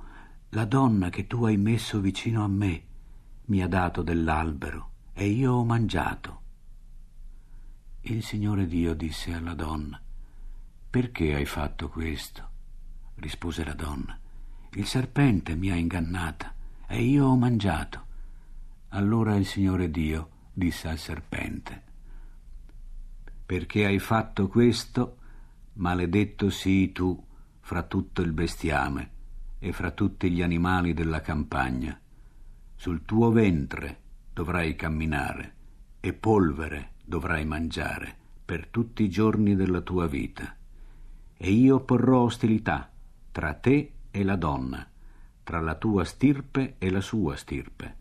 La 0.51 0.64
donna 0.64 1.11
che 1.11 1.27
tu 1.27 1.45
hai 1.45 1.57
messo 1.57 1.99
vicino 1.99 2.45
a 2.45 2.49
me 2.49 2.85
mi 3.47 3.61
ha 3.64 3.66
dato 3.66 4.03
dell'albero 4.03 4.90
e 5.12 5.27
io 5.27 5.55
ho 5.55 5.64
mangiato. 5.64 6.40
Il 8.03 8.23
Signore 8.23 8.69
Dio 8.69 8.95
disse 8.95 9.33
alla 9.33 9.55
donna, 9.55 10.01
Perché 10.88 11.35
hai 11.35 11.47
fatto 11.47 11.88
questo? 11.88 12.49
rispose 13.16 13.64
la 13.64 13.75
donna. 13.75 14.19
Il 14.74 14.87
serpente 14.87 15.56
mi 15.56 15.72
ha 15.72 15.74
ingannata 15.74 16.54
e 16.87 17.02
io 17.02 17.26
ho 17.26 17.37
mangiato. 17.37 18.06
Allora 18.90 19.35
il 19.35 19.44
Signore 19.44 19.90
Dio 19.90 20.30
disse 20.52 20.87
al 20.87 20.98
serpente, 20.98 21.83
Perché 23.44 23.85
hai 23.85 23.98
fatto 23.98 24.46
questo, 24.46 25.16
maledetto 25.74 26.50
sii 26.50 26.92
tu 26.92 27.20
fra 27.59 27.83
tutto 27.83 28.22
il 28.22 28.33
bestiame 28.33 29.11
e 29.59 29.72
fra 29.72 29.90
tutti 29.90 30.30
gli 30.30 30.40
animali 30.40 30.94
della 30.94 31.20
campagna. 31.20 32.00
Sul 32.76 33.04
tuo 33.04 33.33
ventre 33.33 34.00
dovrai 34.33 34.76
camminare 34.76 35.54
e 35.98 36.12
polvere 36.12 36.92
dovrai 37.04 37.44
mangiare 37.44 38.16
per 38.44 38.68
tutti 38.68 39.02
i 39.02 39.11
giorni 39.11 39.56
della 39.56 39.80
tua 39.80 40.06
vita. 40.06 40.56
E 41.37 41.50
io 41.50 41.80
porrò 41.80 42.20
ostilità 42.20 42.88
tra 43.33 43.54
te 43.54 43.94
e 44.11 44.25
la 44.25 44.37
donna, 44.37 44.88
tra 45.42 45.61
la 45.61 45.75
tua 45.75 46.05
stirpe 46.05 46.77
e 46.79 46.90
la 46.90 47.01
sua 47.01 47.37
stirpe. 47.37 47.96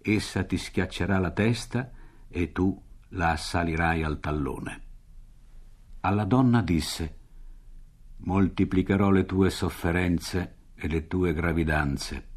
Essa 0.00 0.44
ti 0.44 0.56
schiaccerà 0.56 1.18
la 1.18 1.30
testa 1.30 1.90
e 2.28 2.52
tu 2.52 2.80
la 3.10 3.30
assalirai 3.30 4.02
al 4.02 4.20
tallone. 4.20 4.82
Alla 6.00 6.24
donna 6.24 6.60
disse, 6.62 7.18
Moltiplicherò 8.26 9.10
le 9.10 9.26
tue 9.26 9.50
sofferenze 9.50 10.56
e 10.74 10.88
le 10.88 11.06
tue 11.06 11.34
gravidanze. 11.34 12.28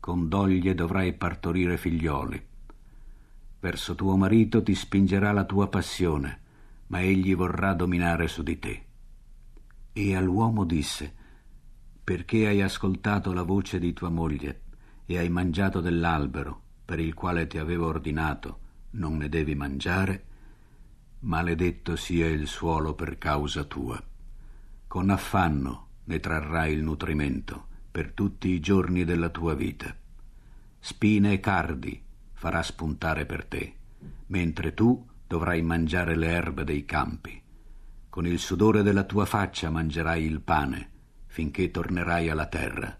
Con 0.00 0.28
doglie 0.28 0.74
dovrai 0.74 1.12
partorire 1.12 1.76
figlioli. 1.76 2.42
Verso 3.60 3.94
tuo 3.94 4.16
marito 4.16 4.62
ti 4.62 4.74
spingerà 4.74 5.32
la 5.32 5.44
tua 5.44 5.68
passione, 5.68 6.40
ma 6.86 7.00
egli 7.00 7.34
vorrà 7.34 7.74
dominare 7.74 8.28
su 8.28 8.42
di 8.42 8.58
te. 8.58 8.84
E 9.92 10.16
all'uomo 10.16 10.64
disse, 10.64 11.15
perché 12.06 12.46
hai 12.46 12.62
ascoltato 12.62 13.32
la 13.32 13.42
voce 13.42 13.80
di 13.80 13.92
tua 13.92 14.10
moglie 14.10 14.60
e 15.06 15.18
hai 15.18 15.28
mangiato 15.28 15.80
dell'albero 15.80 16.62
per 16.84 17.00
il 17.00 17.14
quale 17.14 17.48
ti 17.48 17.58
avevo 17.58 17.88
ordinato 17.88 18.60
non 18.90 19.16
ne 19.16 19.28
devi 19.28 19.56
mangiare, 19.56 20.24
maledetto 21.22 21.96
sia 21.96 22.28
il 22.28 22.46
suolo 22.46 22.94
per 22.94 23.18
causa 23.18 23.64
tua. 23.64 24.00
Con 24.86 25.10
affanno 25.10 25.88
ne 26.04 26.20
trarrai 26.20 26.74
il 26.74 26.84
nutrimento 26.84 27.66
per 27.90 28.12
tutti 28.12 28.50
i 28.50 28.60
giorni 28.60 29.02
della 29.02 29.30
tua 29.30 29.54
vita. 29.54 29.92
Spine 30.78 31.32
e 31.32 31.40
cardi 31.40 32.00
farà 32.34 32.62
spuntare 32.62 33.26
per 33.26 33.46
te, 33.46 33.74
mentre 34.26 34.74
tu 34.74 35.04
dovrai 35.26 35.60
mangiare 35.60 36.14
le 36.14 36.28
erbe 36.28 36.62
dei 36.62 36.84
campi. 36.84 37.42
Con 38.08 38.28
il 38.28 38.38
sudore 38.38 38.84
della 38.84 39.02
tua 39.02 39.24
faccia 39.24 39.70
mangerai 39.70 40.24
il 40.24 40.40
pane, 40.40 40.90
finché 41.36 41.70
tornerai 41.70 42.30
alla 42.30 42.46
terra, 42.46 42.98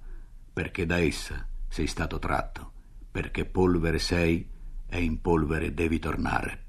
perché 0.52 0.84
da 0.84 0.98
essa 0.98 1.48
sei 1.68 1.86
stato 1.86 2.18
tratto, 2.18 2.70
perché 3.10 3.46
polvere 3.46 3.98
sei 3.98 4.46
e 4.86 5.02
in 5.02 5.22
polvere 5.22 5.72
devi 5.72 5.98
tornare. 5.98 6.64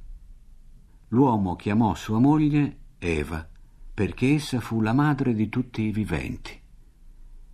L'uomo 1.09 1.57
chiamò 1.57 1.93
sua 1.93 2.19
moglie 2.19 2.77
Eva, 2.99 3.45
perché 3.93 4.35
essa 4.35 4.61
fu 4.61 4.79
la 4.79 4.93
madre 4.93 5.33
di 5.33 5.49
tutti 5.49 5.81
i 5.81 5.91
viventi. 5.91 6.57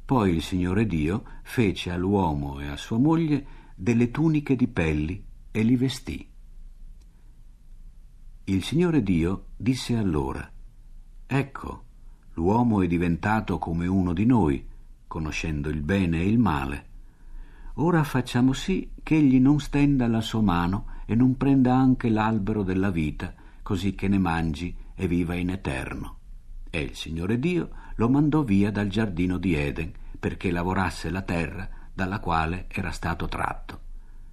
Poi 0.06 0.36
il 0.36 0.44
Signore 0.44 0.86
Dio 0.86 1.24
fece 1.42 1.90
all'uomo 1.90 2.60
e 2.60 2.68
a 2.68 2.78
sua 2.78 3.00
moglie 3.00 3.44
delle 3.74 4.12
tuniche 4.12 4.56
di 4.56 4.68
pelli 4.68 5.26
e 5.50 5.64
li 5.64 5.76
vestì. 5.76 6.30
Il 8.44 8.64
Signore 8.64 9.02
Dio 9.02 9.46
disse 9.58 9.96
allora, 9.98 10.48
Ecco, 11.26 11.86
L'uomo 12.36 12.82
è 12.82 12.88
diventato 12.88 13.60
come 13.60 13.86
uno 13.86 14.12
di 14.12 14.26
noi, 14.26 14.66
conoscendo 15.08 15.70
il 15.70 15.82
bene 15.82 16.20
e 16.20 16.28
il 16.28 16.40
male. 16.40 16.86
Ora 17.76 18.04
facciamo 18.04 18.54
sì 18.54 18.90
che 19.04 19.16
egli 19.16 19.40
non 19.40 19.60
stenda 19.60 20.08
la 20.08 20.22
sua 20.22 20.42
mano 20.42 20.86
e 21.06 21.14
non 21.14 21.38
prenda 21.38 21.76
anche 21.76 22.10
l'albero 22.10 22.64
della 22.64 22.90
vita, 22.90 23.34
così 23.62 23.94
che 23.94 24.08
ne 24.08 24.18
mangi 24.18 24.76
e 24.96 25.08
viva 25.08 25.36
in 25.36 25.52
eterno. 25.52 26.18
E 26.72 26.82
il 26.82 26.96
Signore 26.96 27.38
Dio 27.38 27.70
lo 27.96 28.10
mandò 28.10 28.42
via 28.42 28.72
dal 28.72 28.88
giardino 28.88 29.38
di 29.38 29.54
Eden 29.54 29.92
perché 30.20 30.50
lavorasse 30.50 31.12
la 31.12 31.22
terra 31.22 31.70
dalla 31.94 32.20
quale 32.20 32.66
era 32.68 32.90
stato 32.90 33.28
tratto. 33.28 33.80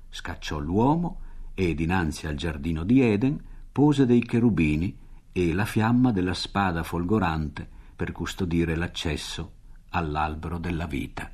Scacciò 0.08 0.58
l'uomo 0.58 1.20
e 1.52 1.74
dinanzi 1.74 2.26
al 2.26 2.36
giardino 2.36 2.82
di 2.84 3.02
Eden 3.02 3.38
pose 3.70 4.06
dei 4.06 4.22
cherubini 4.22 4.96
e 5.32 5.52
la 5.52 5.66
fiamma 5.66 6.12
della 6.12 6.34
spada 6.34 6.82
folgorante 6.82 7.78
per 8.00 8.12
custodire 8.12 8.76
l'accesso 8.76 9.52
all'albero 9.90 10.56
della 10.56 10.86
vita. 10.86 11.32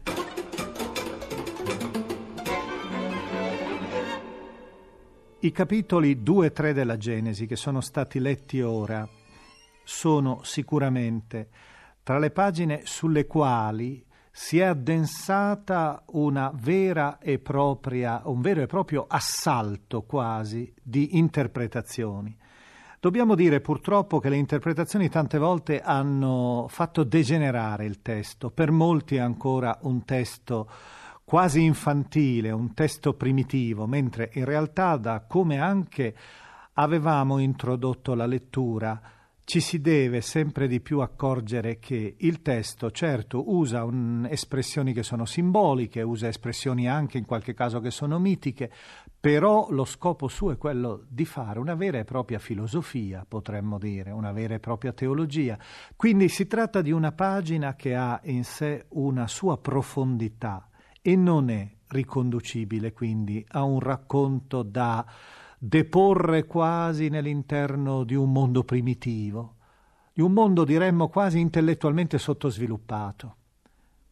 I 5.38 5.52
capitoli 5.52 6.24
2 6.24 6.46
e 6.46 6.50
3 6.50 6.72
della 6.72 6.96
Genesi 6.96 7.46
che 7.46 7.54
sono 7.54 7.80
stati 7.80 8.18
letti 8.18 8.62
ora 8.62 9.08
sono 9.84 10.40
sicuramente 10.42 11.50
tra 12.02 12.18
le 12.18 12.32
pagine 12.32 12.80
sulle 12.82 13.28
quali 13.28 14.04
si 14.32 14.58
è 14.58 14.64
addensata 14.64 16.02
una 16.14 16.50
vera 16.52 17.18
e 17.20 17.38
propria, 17.38 18.22
un 18.24 18.40
vero 18.40 18.62
e 18.62 18.66
proprio 18.66 19.04
assalto 19.08 20.02
quasi 20.02 20.74
di 20.82 21.16
interpretazioni. 21.16 22.36
Dobbiamo 23.06 23.36
dire 23.36 23.60
purtroppo 23.60 24.18
che 24.18 24.28
le 24.28 24.36
interpretazioni 24.36 25.08
tante 25.08 25.38
volte 25.38 25.80
hanno 25.80 26.66
fatto 26.68 27.04
degenerare 27.04 27.84
il 27.84 28.02
testo, 28.02 28.50
per 28.50 28.72
molti 28.72 29.14
è 29.14 29.20
ancora 29.20 29.78
un 29.82 30.04
testo 30.04 30.68
quasi 31.22 31.62
infantile, 31.62 32.50
un 32.50 32.74
testo 32.74 33.14
primitivo, 33.14 33.86
mentre 33.86 34.30
in 34.32 34.44
realtà 34.44 34.96
da 34.96 35.24
come 35.24 35.60
anche 35.60 36.16
avevamo 36.72 37.38
introdotto 37.38 38.14
la 38.14 38.26
lettura, 38.26 39.00
ci 39.44 39.60
si 39.60 39.80
deve 39.80 40.20
sempre 40.20 40.66
di 40.66 40.80
più 40.80 40.98
accorgere 40.98 41.78
che 41.78 42.16
il 42.18 42.42
testo, 42.42 42.90
certo, 42.90 43.54
usa 43.54 43.84
un, 43.84 44.26
espressioni 44.28 44.92
che 44.92 45.04
sono 45.04 45.24
simboliche, 45.26 46.02
usa 46.02 46.26
espressioni 46.26 46.88
anche 46.88 47.18
in 47.18 47.24
qualche 47.24 47.54
caso 47.54 47.78
che 47.78 47.92
sono 47.92 48.18
mitiche, 48.18 48.72
però 49.18 49.68
lo 49.70 49.84
scopo 49.84 50.28
suo 50.28 50.52
è 50.52 50.56
quello 50.56 51.04
di 51.08 51.24
fare 51.24 51.58
una 51.58 51.74
vera 51.74 51.98
e 51.98 52.04
propria 52.04 52.38
filosofia, 52.38 53.24
potremmo 53.26 53.78
dire, 53.78 54.10
una 54.10 54.32
vera 54.32 54.54
e 54.54 54.60
propria 54.60 54.92
teologia. 54.92 55.58
Quindi 55.96 56.28
si 56.28 56.46
tratta 56.46 56.80
di 56.80 56.92
una 56.92 57.12
pagina 57.12 57.74
che 57.74 57.94
ha 57.94 58.20
in 58.24 58.44
sé 58.44 58.86
una 58.90 59.26
sua 59.26 59.58
profondità 59.58 60.68
e 61.02 61.16
non 61.16 61.50
è 61.50 61.68
riconducibile 61.88 62.92
quindi 62.92 63.44
a 63.50 63.62
un 63.62 63.80
racconto 63.80 64.62
da 64.62 65.04
deporre 65.58 66.44
quasi 66.44 67.08
nell'interno 67.08 68.04
di 68.04 68.14
un 68.14 68.30
mondo 68.30 68.64
primitivo, 68.64 69.56
di 70.12 70.20
un 70.20 70.32
mondo 70.32 70.64
diremmo 70.64 71.08
quasi 71.08 71.38
intellettualmente 71.38 72.18
sottosviluppato. 72.18 73.36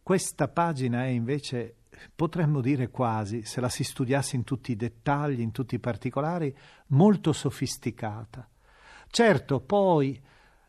Questa 0.01 0.47
pagina 0.47 1.03
è 1.05 1.07
invece, 1.07 1.75
potremmo 2.15 2.61
dire 2.61 2.89
quasi, 2.89 3.43
se 3.43 3.61
la 3.61 3.69
si 3.69 3.83
studiasse 3.83 4.35
in 4.35 4.43
tutti 4.43 4.71
i 4.71 4.75
dettagli, 4.75 5.41
in 5.41 5.51
tutti 5.51 5.75
i 5.75 5.79
particolari, 5.79 6.55
molto 6.87 7.33
sofisticata. 7.33 8.47
Certo, 9.07 9.59
poi 9.61 10.21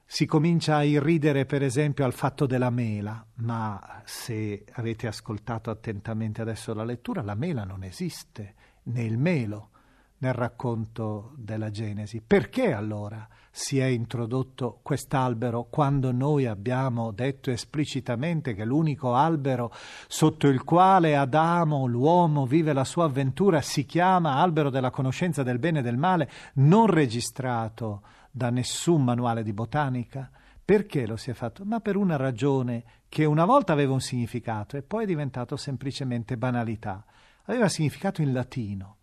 si 0.05 0.25
comincia 0.25 0.77
a 0.77 0.85
irridere 0.85 1.47
per 1.47 1.62
esempio 1.62 2.05
al 2.05 2.12
fatto 2.12 2.47
della 2.47 2.71
mela, 2.71 3.27
ma 3.37 4.03
se 4.05 4.65
avete 4.75 5.09
ascoltato 5.09 5.71
attentamente 5.71 6.41
adesso 6.41 6.73
la 6.73 6.85
lettura, 6.85 7.23
la 7.23 7.35
mela 7.35 7.65
non 7.65 7.83
esiste, 7.83 8.55
né 8.85 9.03
il 9.03 9.19
melo 9.19 9.71
nel 10.19 10.33
racconto 10.33 11.33
della 11.37 11.71
Genesi. 11.71 12.23
Perché 12.25 12.73
allora 12.73 13.29
si 13.59 13.79
è 13.79 13.87
introdotto 13.87 14.81
quest'albero 14.83 15.69
quando 15.71 16.12
noi 16.12 16.45
abbiamo 16.45 17.11
detto 17.11 17.51
esplicitamente 17.51 18.53
che 18.53 18.66
l'unico 18.66 19.14
albero 19.14 19.73
sotto 20.09 20.47
il 20.47 20.62
quale 20.62 21.16
Adamo, 21.16 21.87
l'uomo, 21.87 22.45
vive 22.45 22.75
la 22.75 22.85
sua 22.85 23.05
avventura 23.05 23.62
si 23.62 23.87
chiama 23.87 24.35
albero 24.35 24.69
della 24.69 24.90
conoscenza 24.90 25.42
del 25.42 25.59
bene 25.59 25.79
e 25.79 25.83
del 25.83 25.97
male, 25.97 26.31
non 26.57 26.87
registrato 26.87 28.03
da 28.31 28.51
nessun 28.51 29.03
manuale 29.03 29.42
di 29.42 29.55
botanica? 29.55 30.31
Perché 30.62 31.07
lo 31.07 31.16
si 31.16 31.31
è 31.31 31.33
fatto? 31.33 31.64
Ma 31.64 31.81
per 31.81 31.97
una 31.97 32.16
ragione 32.16 32.85
che 33.09 33.25
una 33.25 33.47
volta 33.47 33.73
aveva 33.73 33.95
un 33.95 34.03
significato 34.03 34.77
e 34.77 34.83
poi 34.83 35.05
è 35.05 35.07
diventato 35.07 35.57
semplicemente 35.57 36.37
banalità. 36.37 37.03
Aveva 37.45 37.71
significato 37.71 38.21
in 38.21 38.35
latino 38.35 38.97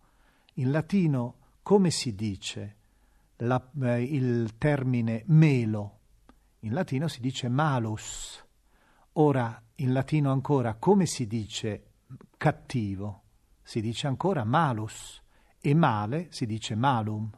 in 0.54 0.70
latino 0.70 1.34
come 1.62 1.90
si 1.90 2.14
dice 2.14 2.76
la, 3.36 3.70
eh, 3.82 4.02
il 4.02 4.56
termine 4.58 5.24
melo? 5.26 5.98
In 6.60 6.72
latino 6.72 7.08
si 7.08 7.20
dice 7.20 7.48
malus. 7.48 8.42
Ora, 9.14 9.62
in 9.76 9.92
latino 9.92 10.32
ancora, 10.32 10.74
come 10.74 11.06
si 11.06 11.26
dice 11.26 11.90
cattivo? 12.36 13.22
Si 13.62 13.80
dice 13.80 14.06
ancora 14.06 14.44
malus 14.44 15.22
e 15.60 15.74
male 15.74 16.28
si 16.30 16.46
dice 16.46 16.74
malum. 16.74 17.30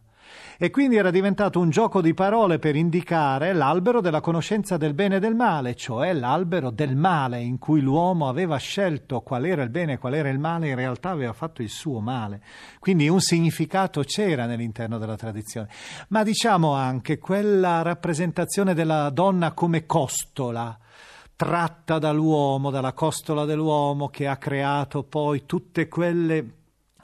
E 0.59 0.71
quindi 0.71 0.97
era 0.97 1.11
diventato 1.11 1.61
un 1.61 1.71
gioco 1.71 2.01
di 2.01 2.15
parole 2.15 2.59
per 2.59 2.77
indicare 2.77 3.53
l'albero 3.53 4.01
della 4.01 4.21
conoscenza 4.21 4.77
del 4.77 4.95
bene 4.95 5.17
e 5.17 5.21
del 5.21 5.35
male, 5.35 5.75
cioè 5.75 6.13
l'albero 6.15 6.71
del 6.71 6.97
male 6.97 7.41
in 7.41 7.59
cui 7.59 7.81
l'uomo 7.81 8.29
aveva 8.29 8.57
scelto 8.57 9.21
qual 9.21 9.45
era 9.45 9.63
il 9.63 9.71
bene 9.71 9.95
e 9.95 9.99
qual 9.99 10.15
era 10.15 10.29
il 10.29 10.39
male, 10.39 10.69
in 10.69 10.75
realtà 10.75 11.11
aveva 11.11 11.33
fatto 11.33 11.61
il 11.63 11.69
suo 11.69 12.01
male. 12.01 12.41
Quindi 12.79 13.09
un 13.09 13.21
significato 13.21 14.03
c'era 14.03 14.47
nell'interno 14.47 14.99
della 14.99 15.17
tradizione. 15.17 15.69
Ma 16.09 16.23
diciamo 16.23 16.73
anche 16.73 17.19
quella 17.19 17.83
rappresentazione 17.83 18.73
della 18.73 19.11
donna 19.11 19.53
come 19.53 19.85
costola, 19.85 20.79
tratta 21.37 21.99
dall'uomo, 21.99 22.71
dalla 22.71 22.95
costola 22.95 23.45
dell'uomo 23.45 24.09
che 24.09 24.27
ha 24.27 24.39
creato 24.39 25.03
poi 25.03 25.45
tutte 25.45 25.87
quelle 25.87 26.53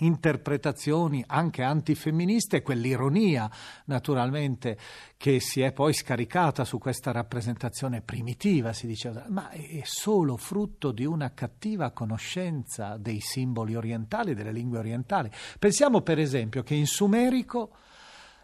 interpretazioni 0.04 1.24
anche 1.26 1.62
antifemministe, 1.62 2.62
quell'ironia 2.62 3.50
naturalmente 3.86 4.78
che 5.16 5.40
si 5.40 5.60
è 5.60 5.72
poi 5.72 5.92
scaricata 5.92 6.64
su 6.64 6.78
questa 6.78 7.12
rappresentazione 7.12 8.00
primitiva, 8.00 8.72
si 8.72 8.86
diceva, 8.86 9.24
ma 9.28 9.50
è 9.50 9.80
solo 9.84 10.36
frutto 10.36 10.92
di 10.92 11.04
una 11.04 11.32
cattiva 11.32 11.90
conoscenza 11.90 12.96
dei 12.96 13.20
simboli 13.20 13.74
orientali, 13.74 14.34
delle 14.34 14.52
lingue 14.52 14.78
orientali. 14.78 15.30
Pensiamo 15.58 16.00
per 16.00 16.18
esempio 16.18 16.62
che 16.62 16.74
in 16.74 16.86
sumerico 16.86 17.76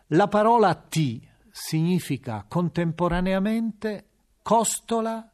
la 0.08 0.28
parola 0.28 0.74
ti 0.74 1.26
significa 1.50 2.44
contemporaneamente 2.46 4.06
costola 4.42 5.30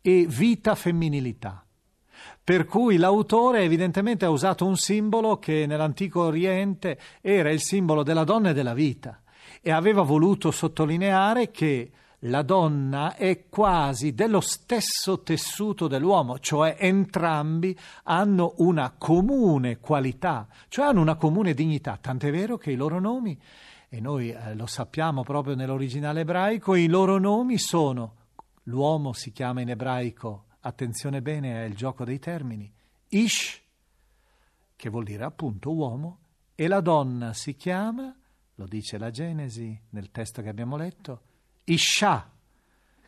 e 0.00 0.26
vita 0.28 0.74
femminilità. 0.74 1.63
Per 2.42 2.64
cui 2.66 2.96
l'autore 2.96 3.62
evidentemente 3.62 4.24
ha 4.24 4.30
usato 4.30 4.66
un 4.66 4.76
simbolo 4.76 5.38
che 5.38 5.66
nell'antico 5.66 6.22
Oriente 6.22 6.98
era 7.20 7.50
il 7.50 7.60
simbolo 7.60 8.02
della 8.02 8.24
donna 8.24 8.50
e 8.50 8.54
della 8.54 8.74
vita. 8.74 9.20
E 9.60 9.70
aveva 9.70 10.02
voluto 10.02 10.50
sottolineare 10.50 11.50
che 11.50 11.90
la 12.26 12.42
donna 12.42 13.16
è 13.16 13.48
quasi 13.48 14.14
dello 14.14 14.40
stesso 14.40 15.20
tessuto 15.22 15.88
dell'uomo, 15.88 16.38
cioè 16.38 16.76
entrambi 16.78 17.76
hanno 18.04 18.54
una 18.58 18.94
comune 18.96 19.78
qualità, 19.78 20.46
cioè 20.68 20.86
hanno 20.86 21.00
una 21.00 21.16
comune 21.16 21.52
dignità, 21.52 21.98
tant'è 22.00 22.30
vero 22.30 22.56
che 22.56 22.70
i 22.70 22.76
loro 22.76 22.98
nomi, 22.98 23.38
e 23.88 24.00
noi 24.00 24.30
eh, 24.30 24.54
lo 24.54 24.66
sappiamo 24.66 25.22
proprio 25.22 25.54
nell'originale 25.54 26.20
ebraico, 26.20 26.74
i 26.74 26.86
loro 26.86 27.18
nomi 27.18 27.58
sono, 27.58 28.14
l'uomo 28.64 29.12
si 29.12 29.30
chiama 29.30 29.60
in 29.60 29.70
ebraico 29.70 30.44
attenzione 30.66 31.20
bene 31.22 31.64
il 31.66 31.74
gioco 31.74 32.04
dei 32.04 32.18
termini, 32.18 32.72
Ish, 33.08 33.60
che 34.76 34.88
vuol 34.88 35.04
dire 35.04 35.24
appunto 35.24 35.72
uomo, 35.72 36.18
e 36.54 36.66
la 36.68 36.80
donna 36.80 37.32
si 37.32 37.54
chiama, 37.54 38.14
lo 38.54 38.66
dice 38.66 38.98
la 38.98 39.10
Genesi 39.10 39.78
nel 39.90 40.10
testo 40.10 40.42
che 40.42 40.48
abbiamo 40.48 40.76
letto, 40.76 41.22
Isha, 41.64 42.30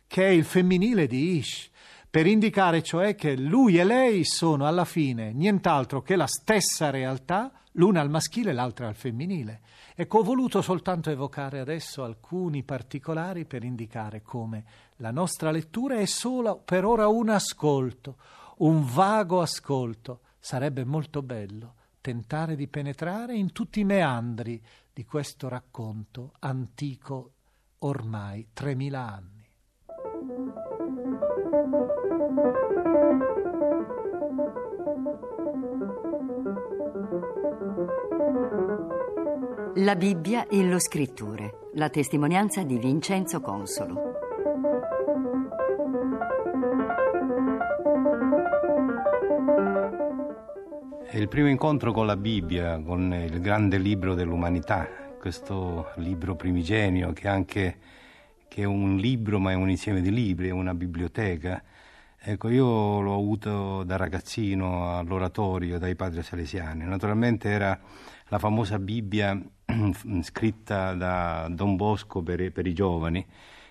che 0.05 0.25
è 0.25 0.29
il 0.29 0.45
femminile 0.45 1.07
di 1.07 1.37
Ish, 1.37 1.69
per 2.17 2.25
indicare 2.25 2.81
cioè 2.81 3.13
che 3.13 3.37
lui 3.37 3.77
e 3.77 3.83
lei 3.83 4.23
sono 4.23 4.65
alla 4.65 4.85
fine 4.85 5.33
nient'altro 5.33 6.01
che 6.01 6.15
la 6.15 6.25
stessa 6.25 6.89
realtà, 6.89 7.51
l'una 7.73 8.01
al 8.01 8.09
maschile 8.09 8.49
e 8.49 8.53
l'altra 8.53 8.87
al 8.87 8.95
femminile. 8.95 9.61
Ecco, 9.93 10.17
ho 10.17 10.23
voluto 10.23 10.63
soltanto 10.63 11.11
evocare 11.11 11.59
adesso 11.59 12.03
alcuni 12.03 12.63
particolari 12.63 13.45
per 13.45 13.63
indicare 13.63 14.23
come 14.23 14.65
la 14.95 15.11
nostra 15.11 15.51
lettura 15.51 15.99
è 15.99 16.07
solo 16.07 16.57
per 16.57 16.85
ora 16.85 17.07
un 17.07 17.29
ascolto, 17.29 18.17
un 18.57 18.83
vago 18.83 19.39
ascolto. 19.39 20.21
Sarebbe 20.39 20.83
molto 20.85 21.21
bello 21.21 21.75
tentare 22.01 22.55
di 22.55 22.67
penetrare 22.67 23.35
in 23.35 23.51
tutti 23.51 23.81
i 23.81 23.85
meandri 23.85 24.59
di 24.91 25.05
questo 25.05 25.49
racconto 25.49 26.33
antico 26.39 27.33
ormai 27.77 28.47
3000 28.53 29.07
anni. 29.07 30.76
La 39.75 39.95
Bibbia 39.95 40.47
e 40.47 40.63
lo 40.63 40.79
Scrittore, 40.79 41.69
la 41.75 41.89
testimonianza 41.89 42.63
di 42.63 42.77
Vincenzo 42.77 43.39
Consolo. 43.39 44.15
Il 51.13 51.27
primo 51.29 51.47
incontro 51.47 51.93
con 51.93 52.05
la 52.05 52.17
Bibbia, 52.17 52.81
con 52.81 53.13
il 53.13 53.39
grande 53.39 53.77
libro 53.77 54.13
dell'umanità, 54.13 54.87
questo 55.17 55.91
libro 55.95 56.35
primigenio 56.35 57.13
che, 57.13 57.29
anche, 57.29 57.77
che 58.49 58.63
è 58.63 58.65
un 58.65 58.97
libro 58.97 59.39
ma 59.39 59.51
è 59.51 59.55
un 59.55 59.69
insieme 59.69 60.01
di 60.01 60.11
libri, 60.11 60.49
è 60.49 60.51
una 60.51 60.73
biblioteca. 60.73 61.63
Ecco, 62.19 62.49
io 62.49 62.99
l'ho 62.99 63.13
avuto 63.13 63.83
da 63.83 63.95
ragazzino 63.95 64.97
all'oratorio 64.97 65.79
dai 65.79 65.95
padri 65.95 66.21
salesiani. 66.23 66.83
Naturalmente 66.83 67.47
era 67.47 67.79
la 68.29 68.39
famosa 68.39 68.79
Bibbia 68.79 69.39
scritta 70.21 70.93
da 70.93 71.47
Don 71.49 71.75
Bosco 71.75 72.21
per, 72.21 72.51
per 72.51 72.65
i 72.67 72.73
giovani 72.73 73.25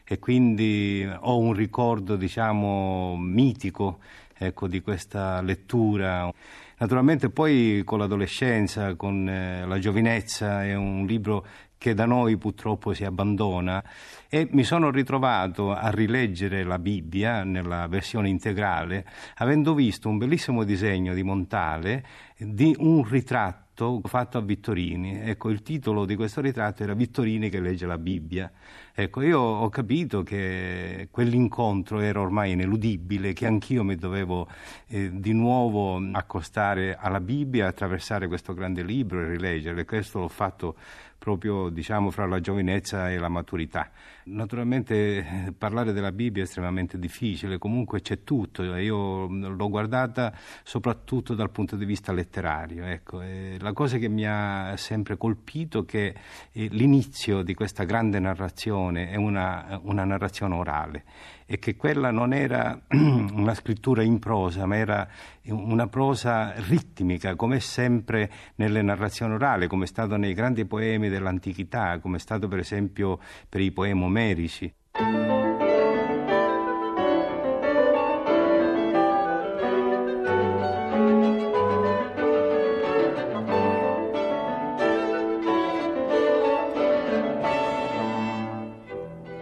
e 0.08 0.18
quindi 0.18 1.06
ho 1.18 1.38
un 1.38 1.52
ricordo, 1.52 2.14
diciamo, 2.14 3.16
mitico 3.16 3.98
ecco, 4.38 4.68
di 4.68 4.80
questa 4.80 5.40
lettura. 5.42 6.32
Naturalmente 6.78 7.30
poi 7.30 7.82
con 7.84 7.98
l'adolescenza, 7.98 8.94
con 8.94 9.28
eh, 9.28 9.66
la 9.66 9.78
giovinezza 9.78 10.64
è 10.64 10.74
un 10.74 11.06
libro 11.06 11.44
che 11.78 11.92
da 11.92 12.06
noi 12.06 12.36
purtroppo 12.36 12.94
si 12.94 13.04
abbandona 13.04 13.82
e 14.28 14.48
mi 14.52 14.64
sono 14.64 14.90
ritrovato 14.90 15.74
a 15.74 15.90
rileggere 15.90 16.62
la 16.62 16.78
Bibbia 16.78 17.44
nella 17.44 17.86
versione 17.86 18.30
integrale 18.30 19.06
avendo 19.36 19.74
visto 19.74 20.08
un 20.08 20.16
bellissimo 20.16 20.64
disegno 20.64 21.12
di 21.12 21.22
Montale 21.22 22.04
di 22.38 22.74
un 22.78 23.06
ritratto 23.06 23.65
fatto 24.04 24.38
a 24.38 24.40
Vittorini. 24.40 25.20
Ecco, 25.20 25.50
il 25.50 25.62
titolo 25.62 26.06
di 26.06 26.16
questo 26.16 26.40
ritratto 26.40 26.82
era 26.82 26.94
Vittorini 26.94 27.50
che 27.50 27.60
legge 27.60 27.84
la 27.84 27.98
Bibbia. 27.98 28.50
Ecco, 28.94 29.20
io 29.20 29.38
ho 29.38 29.68
capito 29.68 30.22
che 30.22 31.08
quell'incontro 31.10 32.00
era 32.00 32.20
ormai 32.20 32.52
ineludibile, 32.52 33.34
che 33.34 33.46
anch'io 33.46 33.84
mi 33.84 33.96
dovevo 33.96 34.48
eh, 34.86 35.10
di 35.12 35.32
nuovo 35.32 36.00
accostare 36.12 36.96
alla 36.98 37.20
Bibbia, 37.20 37.66
attraversare 37.66 38.26
questo 38.26 38.54
grande 38.54 38.82
libro 38.82 39.20
e 39.20 39.28
rileggerlo. 39.28 39.80
E 39.80 39.84
questo 39.84 40.20
l'ho 40.20 40.28
fatto 40.28 40.76
proprio 41.18 41.68
diciamo 41.68 42.10
fra 42.10 42.26
la 42.26 42.40
giovinezza 42.40 43.10
e 43.10 43.18
la 43.18 43.28
maturità. 43.28 43.90
Naturalmente 44.28 45.18
eh, 45.18 45.52
parlare 45.56 45.92
della 45.92 46.10
Bibbia 46.10 46.42
è 46.42 46.46
estremamente 46.46 46.98
difficile, 46.98 47.58
comunque 47.58 48.00
c'è 48.00 48.24
tutto, 48.24 48.64
io 48.64 49.28
l'ho 49.28 49.68
guardata 49.68 50.32
soprattutto 50.64 51.34
dal 51.34 51.50
punto 51.50 51.76
di 51.76 51.84
vista 51.84 52.12
letterario. 52.12 52.84
Ecco. 52.86 53.22
la 53.22 53.72
cosa 53.72 53.98
che 53.98 54.08
mi 54.08 54.26
ha 54.26 54.74
sempre 54.76 55.16
colpito 55.16 55.82
è 55.82 55.84
che 55.84 56.14
eh, 56.50 56.66
l'inizio 56.72 57.42
di 57.42 57.54
questa 57.54 57.84
grande 57.84 58.18
narrazione 58.18 59.10
è 59.10 59.14
una, 59.16 59.80
una 59.84 60.04
narrazione 60.04 60.56
orale 60.56 61.04
e 61.48 61.60
che 61.60 61.76
quella 61.76 62.10
non 62.10 62.32
era 62.32 62.78
una 62.90 63.54
scrittura 63.54 64.02
in 64.02 64.18
prosa, 64.18 64.66
ma 64.66 64.76
era 64.76 65.08
una 65.44 65.86
prosa 65.86 66.52
ritmica, 66.56 67.36
come 67.36 67.60
sempre 67.60 68.28
nelle 68.56 68.82
narrazioni 68.82 69.34
orali, 69.34 69.68
come 69.68 69.84
è 69.84 69.86
stato 69.86 70.16
nei 70.16 70.34
grandi 70.34 70.64
poemi 70.64 71.08
dell'antichità, 71.08 72.00
come 72.00 72.16
è 72.16 72.18
stato 72.18 72.48
per 72.48 72.58
esempio 72.58 73.20
per 73.48 73.60
i 73.60 73.70
poemi 73.70 74.02
omerici. 74.16 74.74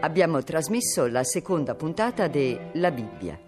Abbiamo 0.00 0.42
trasmesso 0.42 1.06
la 1.06 1.24
seconda 1.24 1.74
puntata 1.74 2.28
de 2.28 2.70
La 2.74 2.90
Bibbia. 2.90 3.38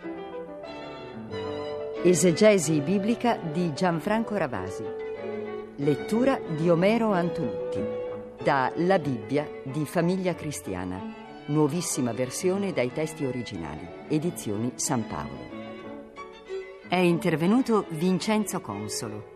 Esegesi 2.03 2.81
biblica 2.81 3.37
di 3.37 3.73
Gianfranco 3.75 4.37
Ravasi. 4.37 4.85
Lettura 5.77 6.41
di 6.57 6.71
Omero 6.71 7.13
Antonutti. 7.13 8.06
Da 8.47 8.71
La 8.77 9.01
Bibbia 9.01 9.45
di 9.65 9.85
Famiglia 9.85 10.37
Cristiana. 10.37 11.03
Nuovissima 11.47 12.13
versione 12.13 12.73
dai 12.73 12.93
testi 12.93 13.25
originali. 13.25 13.85
Edizioni 14.07 14.71
San 14.77 15.05
Paolo. 15.05 15.49
È 16.89 16.95
intervenuto 16.95 17.87
Vincenzo 17.89 18.61
Consolo. 18.61 19.35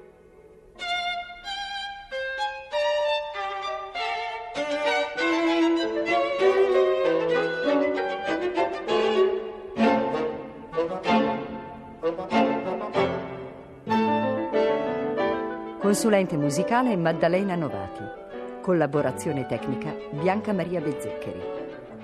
Consulente 15.81 16.37
musicale 16.37 16.95
Maddalena 16.95 17.57
Novati. 17.57 18.30
Collaborazione 18.71 19.47
tecnica 19.47 19.97
Bianca 20.13 20.53
Maria 20.53 20.81
Bezzeccheri. 20.81 21.43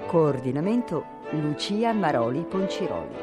Coordinamento 0.08 1.04
Lucia 1.30 1.92
Maroli 1.92 2.40
Ponciroli. 2.40 3.14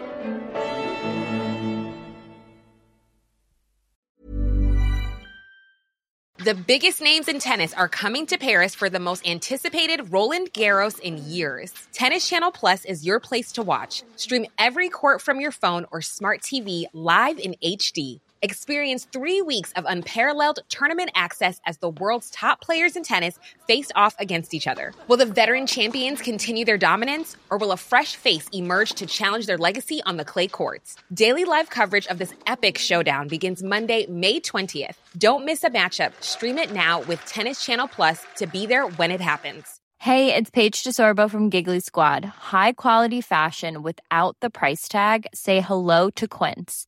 The 6.38 6.54
biggest 6.54 7.02
names 7.02 7.28
in 7.28 7.40
tennis 7.40 7.74
are 7.74 7.90
coming 7.90 8.26
to 8.28 8.38
Paris 8.38 8.74
for 8.76 8.90
the 8.90 9.00
most 9.00 9.28
anticipated 9.28 10.14
Roland 10.14 10.54
Garros 10.54 10.98
in 11.00 11.18
years. 11.18 11.74
Tennis 11.92 12.30
Channel 12.30 12.52
Plus 12.52 12.86
is 12.86 13.06
your 13.06 13.20
place 13.20 13.52
to 13.54 13.62
watch. 13.62 14.04
Stream 14.16 14.46
every 14.58 14.88
court 14.88 15.22
from 15.22 15.42
your 15.42 15.52
phone 15.52 15.86
or 15.92 16.02
smart 16.02 16.42
TV 16.42 16.86
live 16.94 17.40
in 17.40 17.56
HD 17.62 18.22
Experience 18.44 19.06
three 19.06 19.42
weeks 19.42 19.72
of 19.78 19.86
unparalleled 19.88 20.60
tournament 20.68 21.12
access 21.16 21.62
as 21.66 21.78
the 21.78 21.92
world's 21.92 22.30
top 22.32 22.60
players 22.60 22.98
in 22.98 23.04
tennis 23.04 23.40
face 23.68 23.90
off 23.96 24.16
against 24.20 24.54
each 24.54 24.68
other. 24.68 24.94
Will 25.08 25.16
the 25.16 25.26
veteran 25.26 25.66
champions 25.66 26.22
continue 26.22 26.66
their 26.66 26.78
dominance, 26.78 27.38
or 27.50 27.58
will 27.58 27.72
a 27.72 27.78
fresh 27.78 28.18
face 28.18 28.50
emerge 28.52 28.92
to 28.96 29.06
challenge 29.06 29.46
their 29.46 29.58
legacy 29.58 30.02
on 30.06 30.18
the 30.18 30.26
clay 30.26 30.50
courts? 30.50 30.98
Daily 31.14 31.46
live 31.46 31.70
coverage 31.70 32.06
of 32.08 32.18
this 32.18 32.34
epic 32.46 32.78
showdown 32.78 33.30
begins 33.30 33.64
Monday, 33.64 34.08
May 34.08 34.42
20th. 34.42 34.96
Don't 35.18 35.46
miss 35.46 35.64
a 35.64 35.70
matchup. 35.70 36.12
Stream 36.22 36.58
it 36.58 36.74
now 36.74 37.00
with 37.04 37.26
Tennis 37.26 37.66
Channel 37.66 37.88
Plus 37.88 38.26
to 38.36 38.46
be 38.46 38.66
there 38.66 38.86
when 38.86 39.10
it 39.10 39.22
happens. 39.22 39.80
Hey, 40.00 40.36
it's 40.36 40.50
Paige 40.50 40.84
DeSorbo 40.84 41.32
from 41.32 41.50
Giggly 41.50 41.80
Squad. 41.80 42.26
High 42.26 42.74
quality 42.74 43.22
fashion 43.22 43.84
without 43.84 44.36
the 44.42 44.50
price 44.50 44.90
tag? 44.90 45.28
Say 45.34 45.62
hello 45.62 46.10
to 46.10 46.28
Quince. 46.28 46.88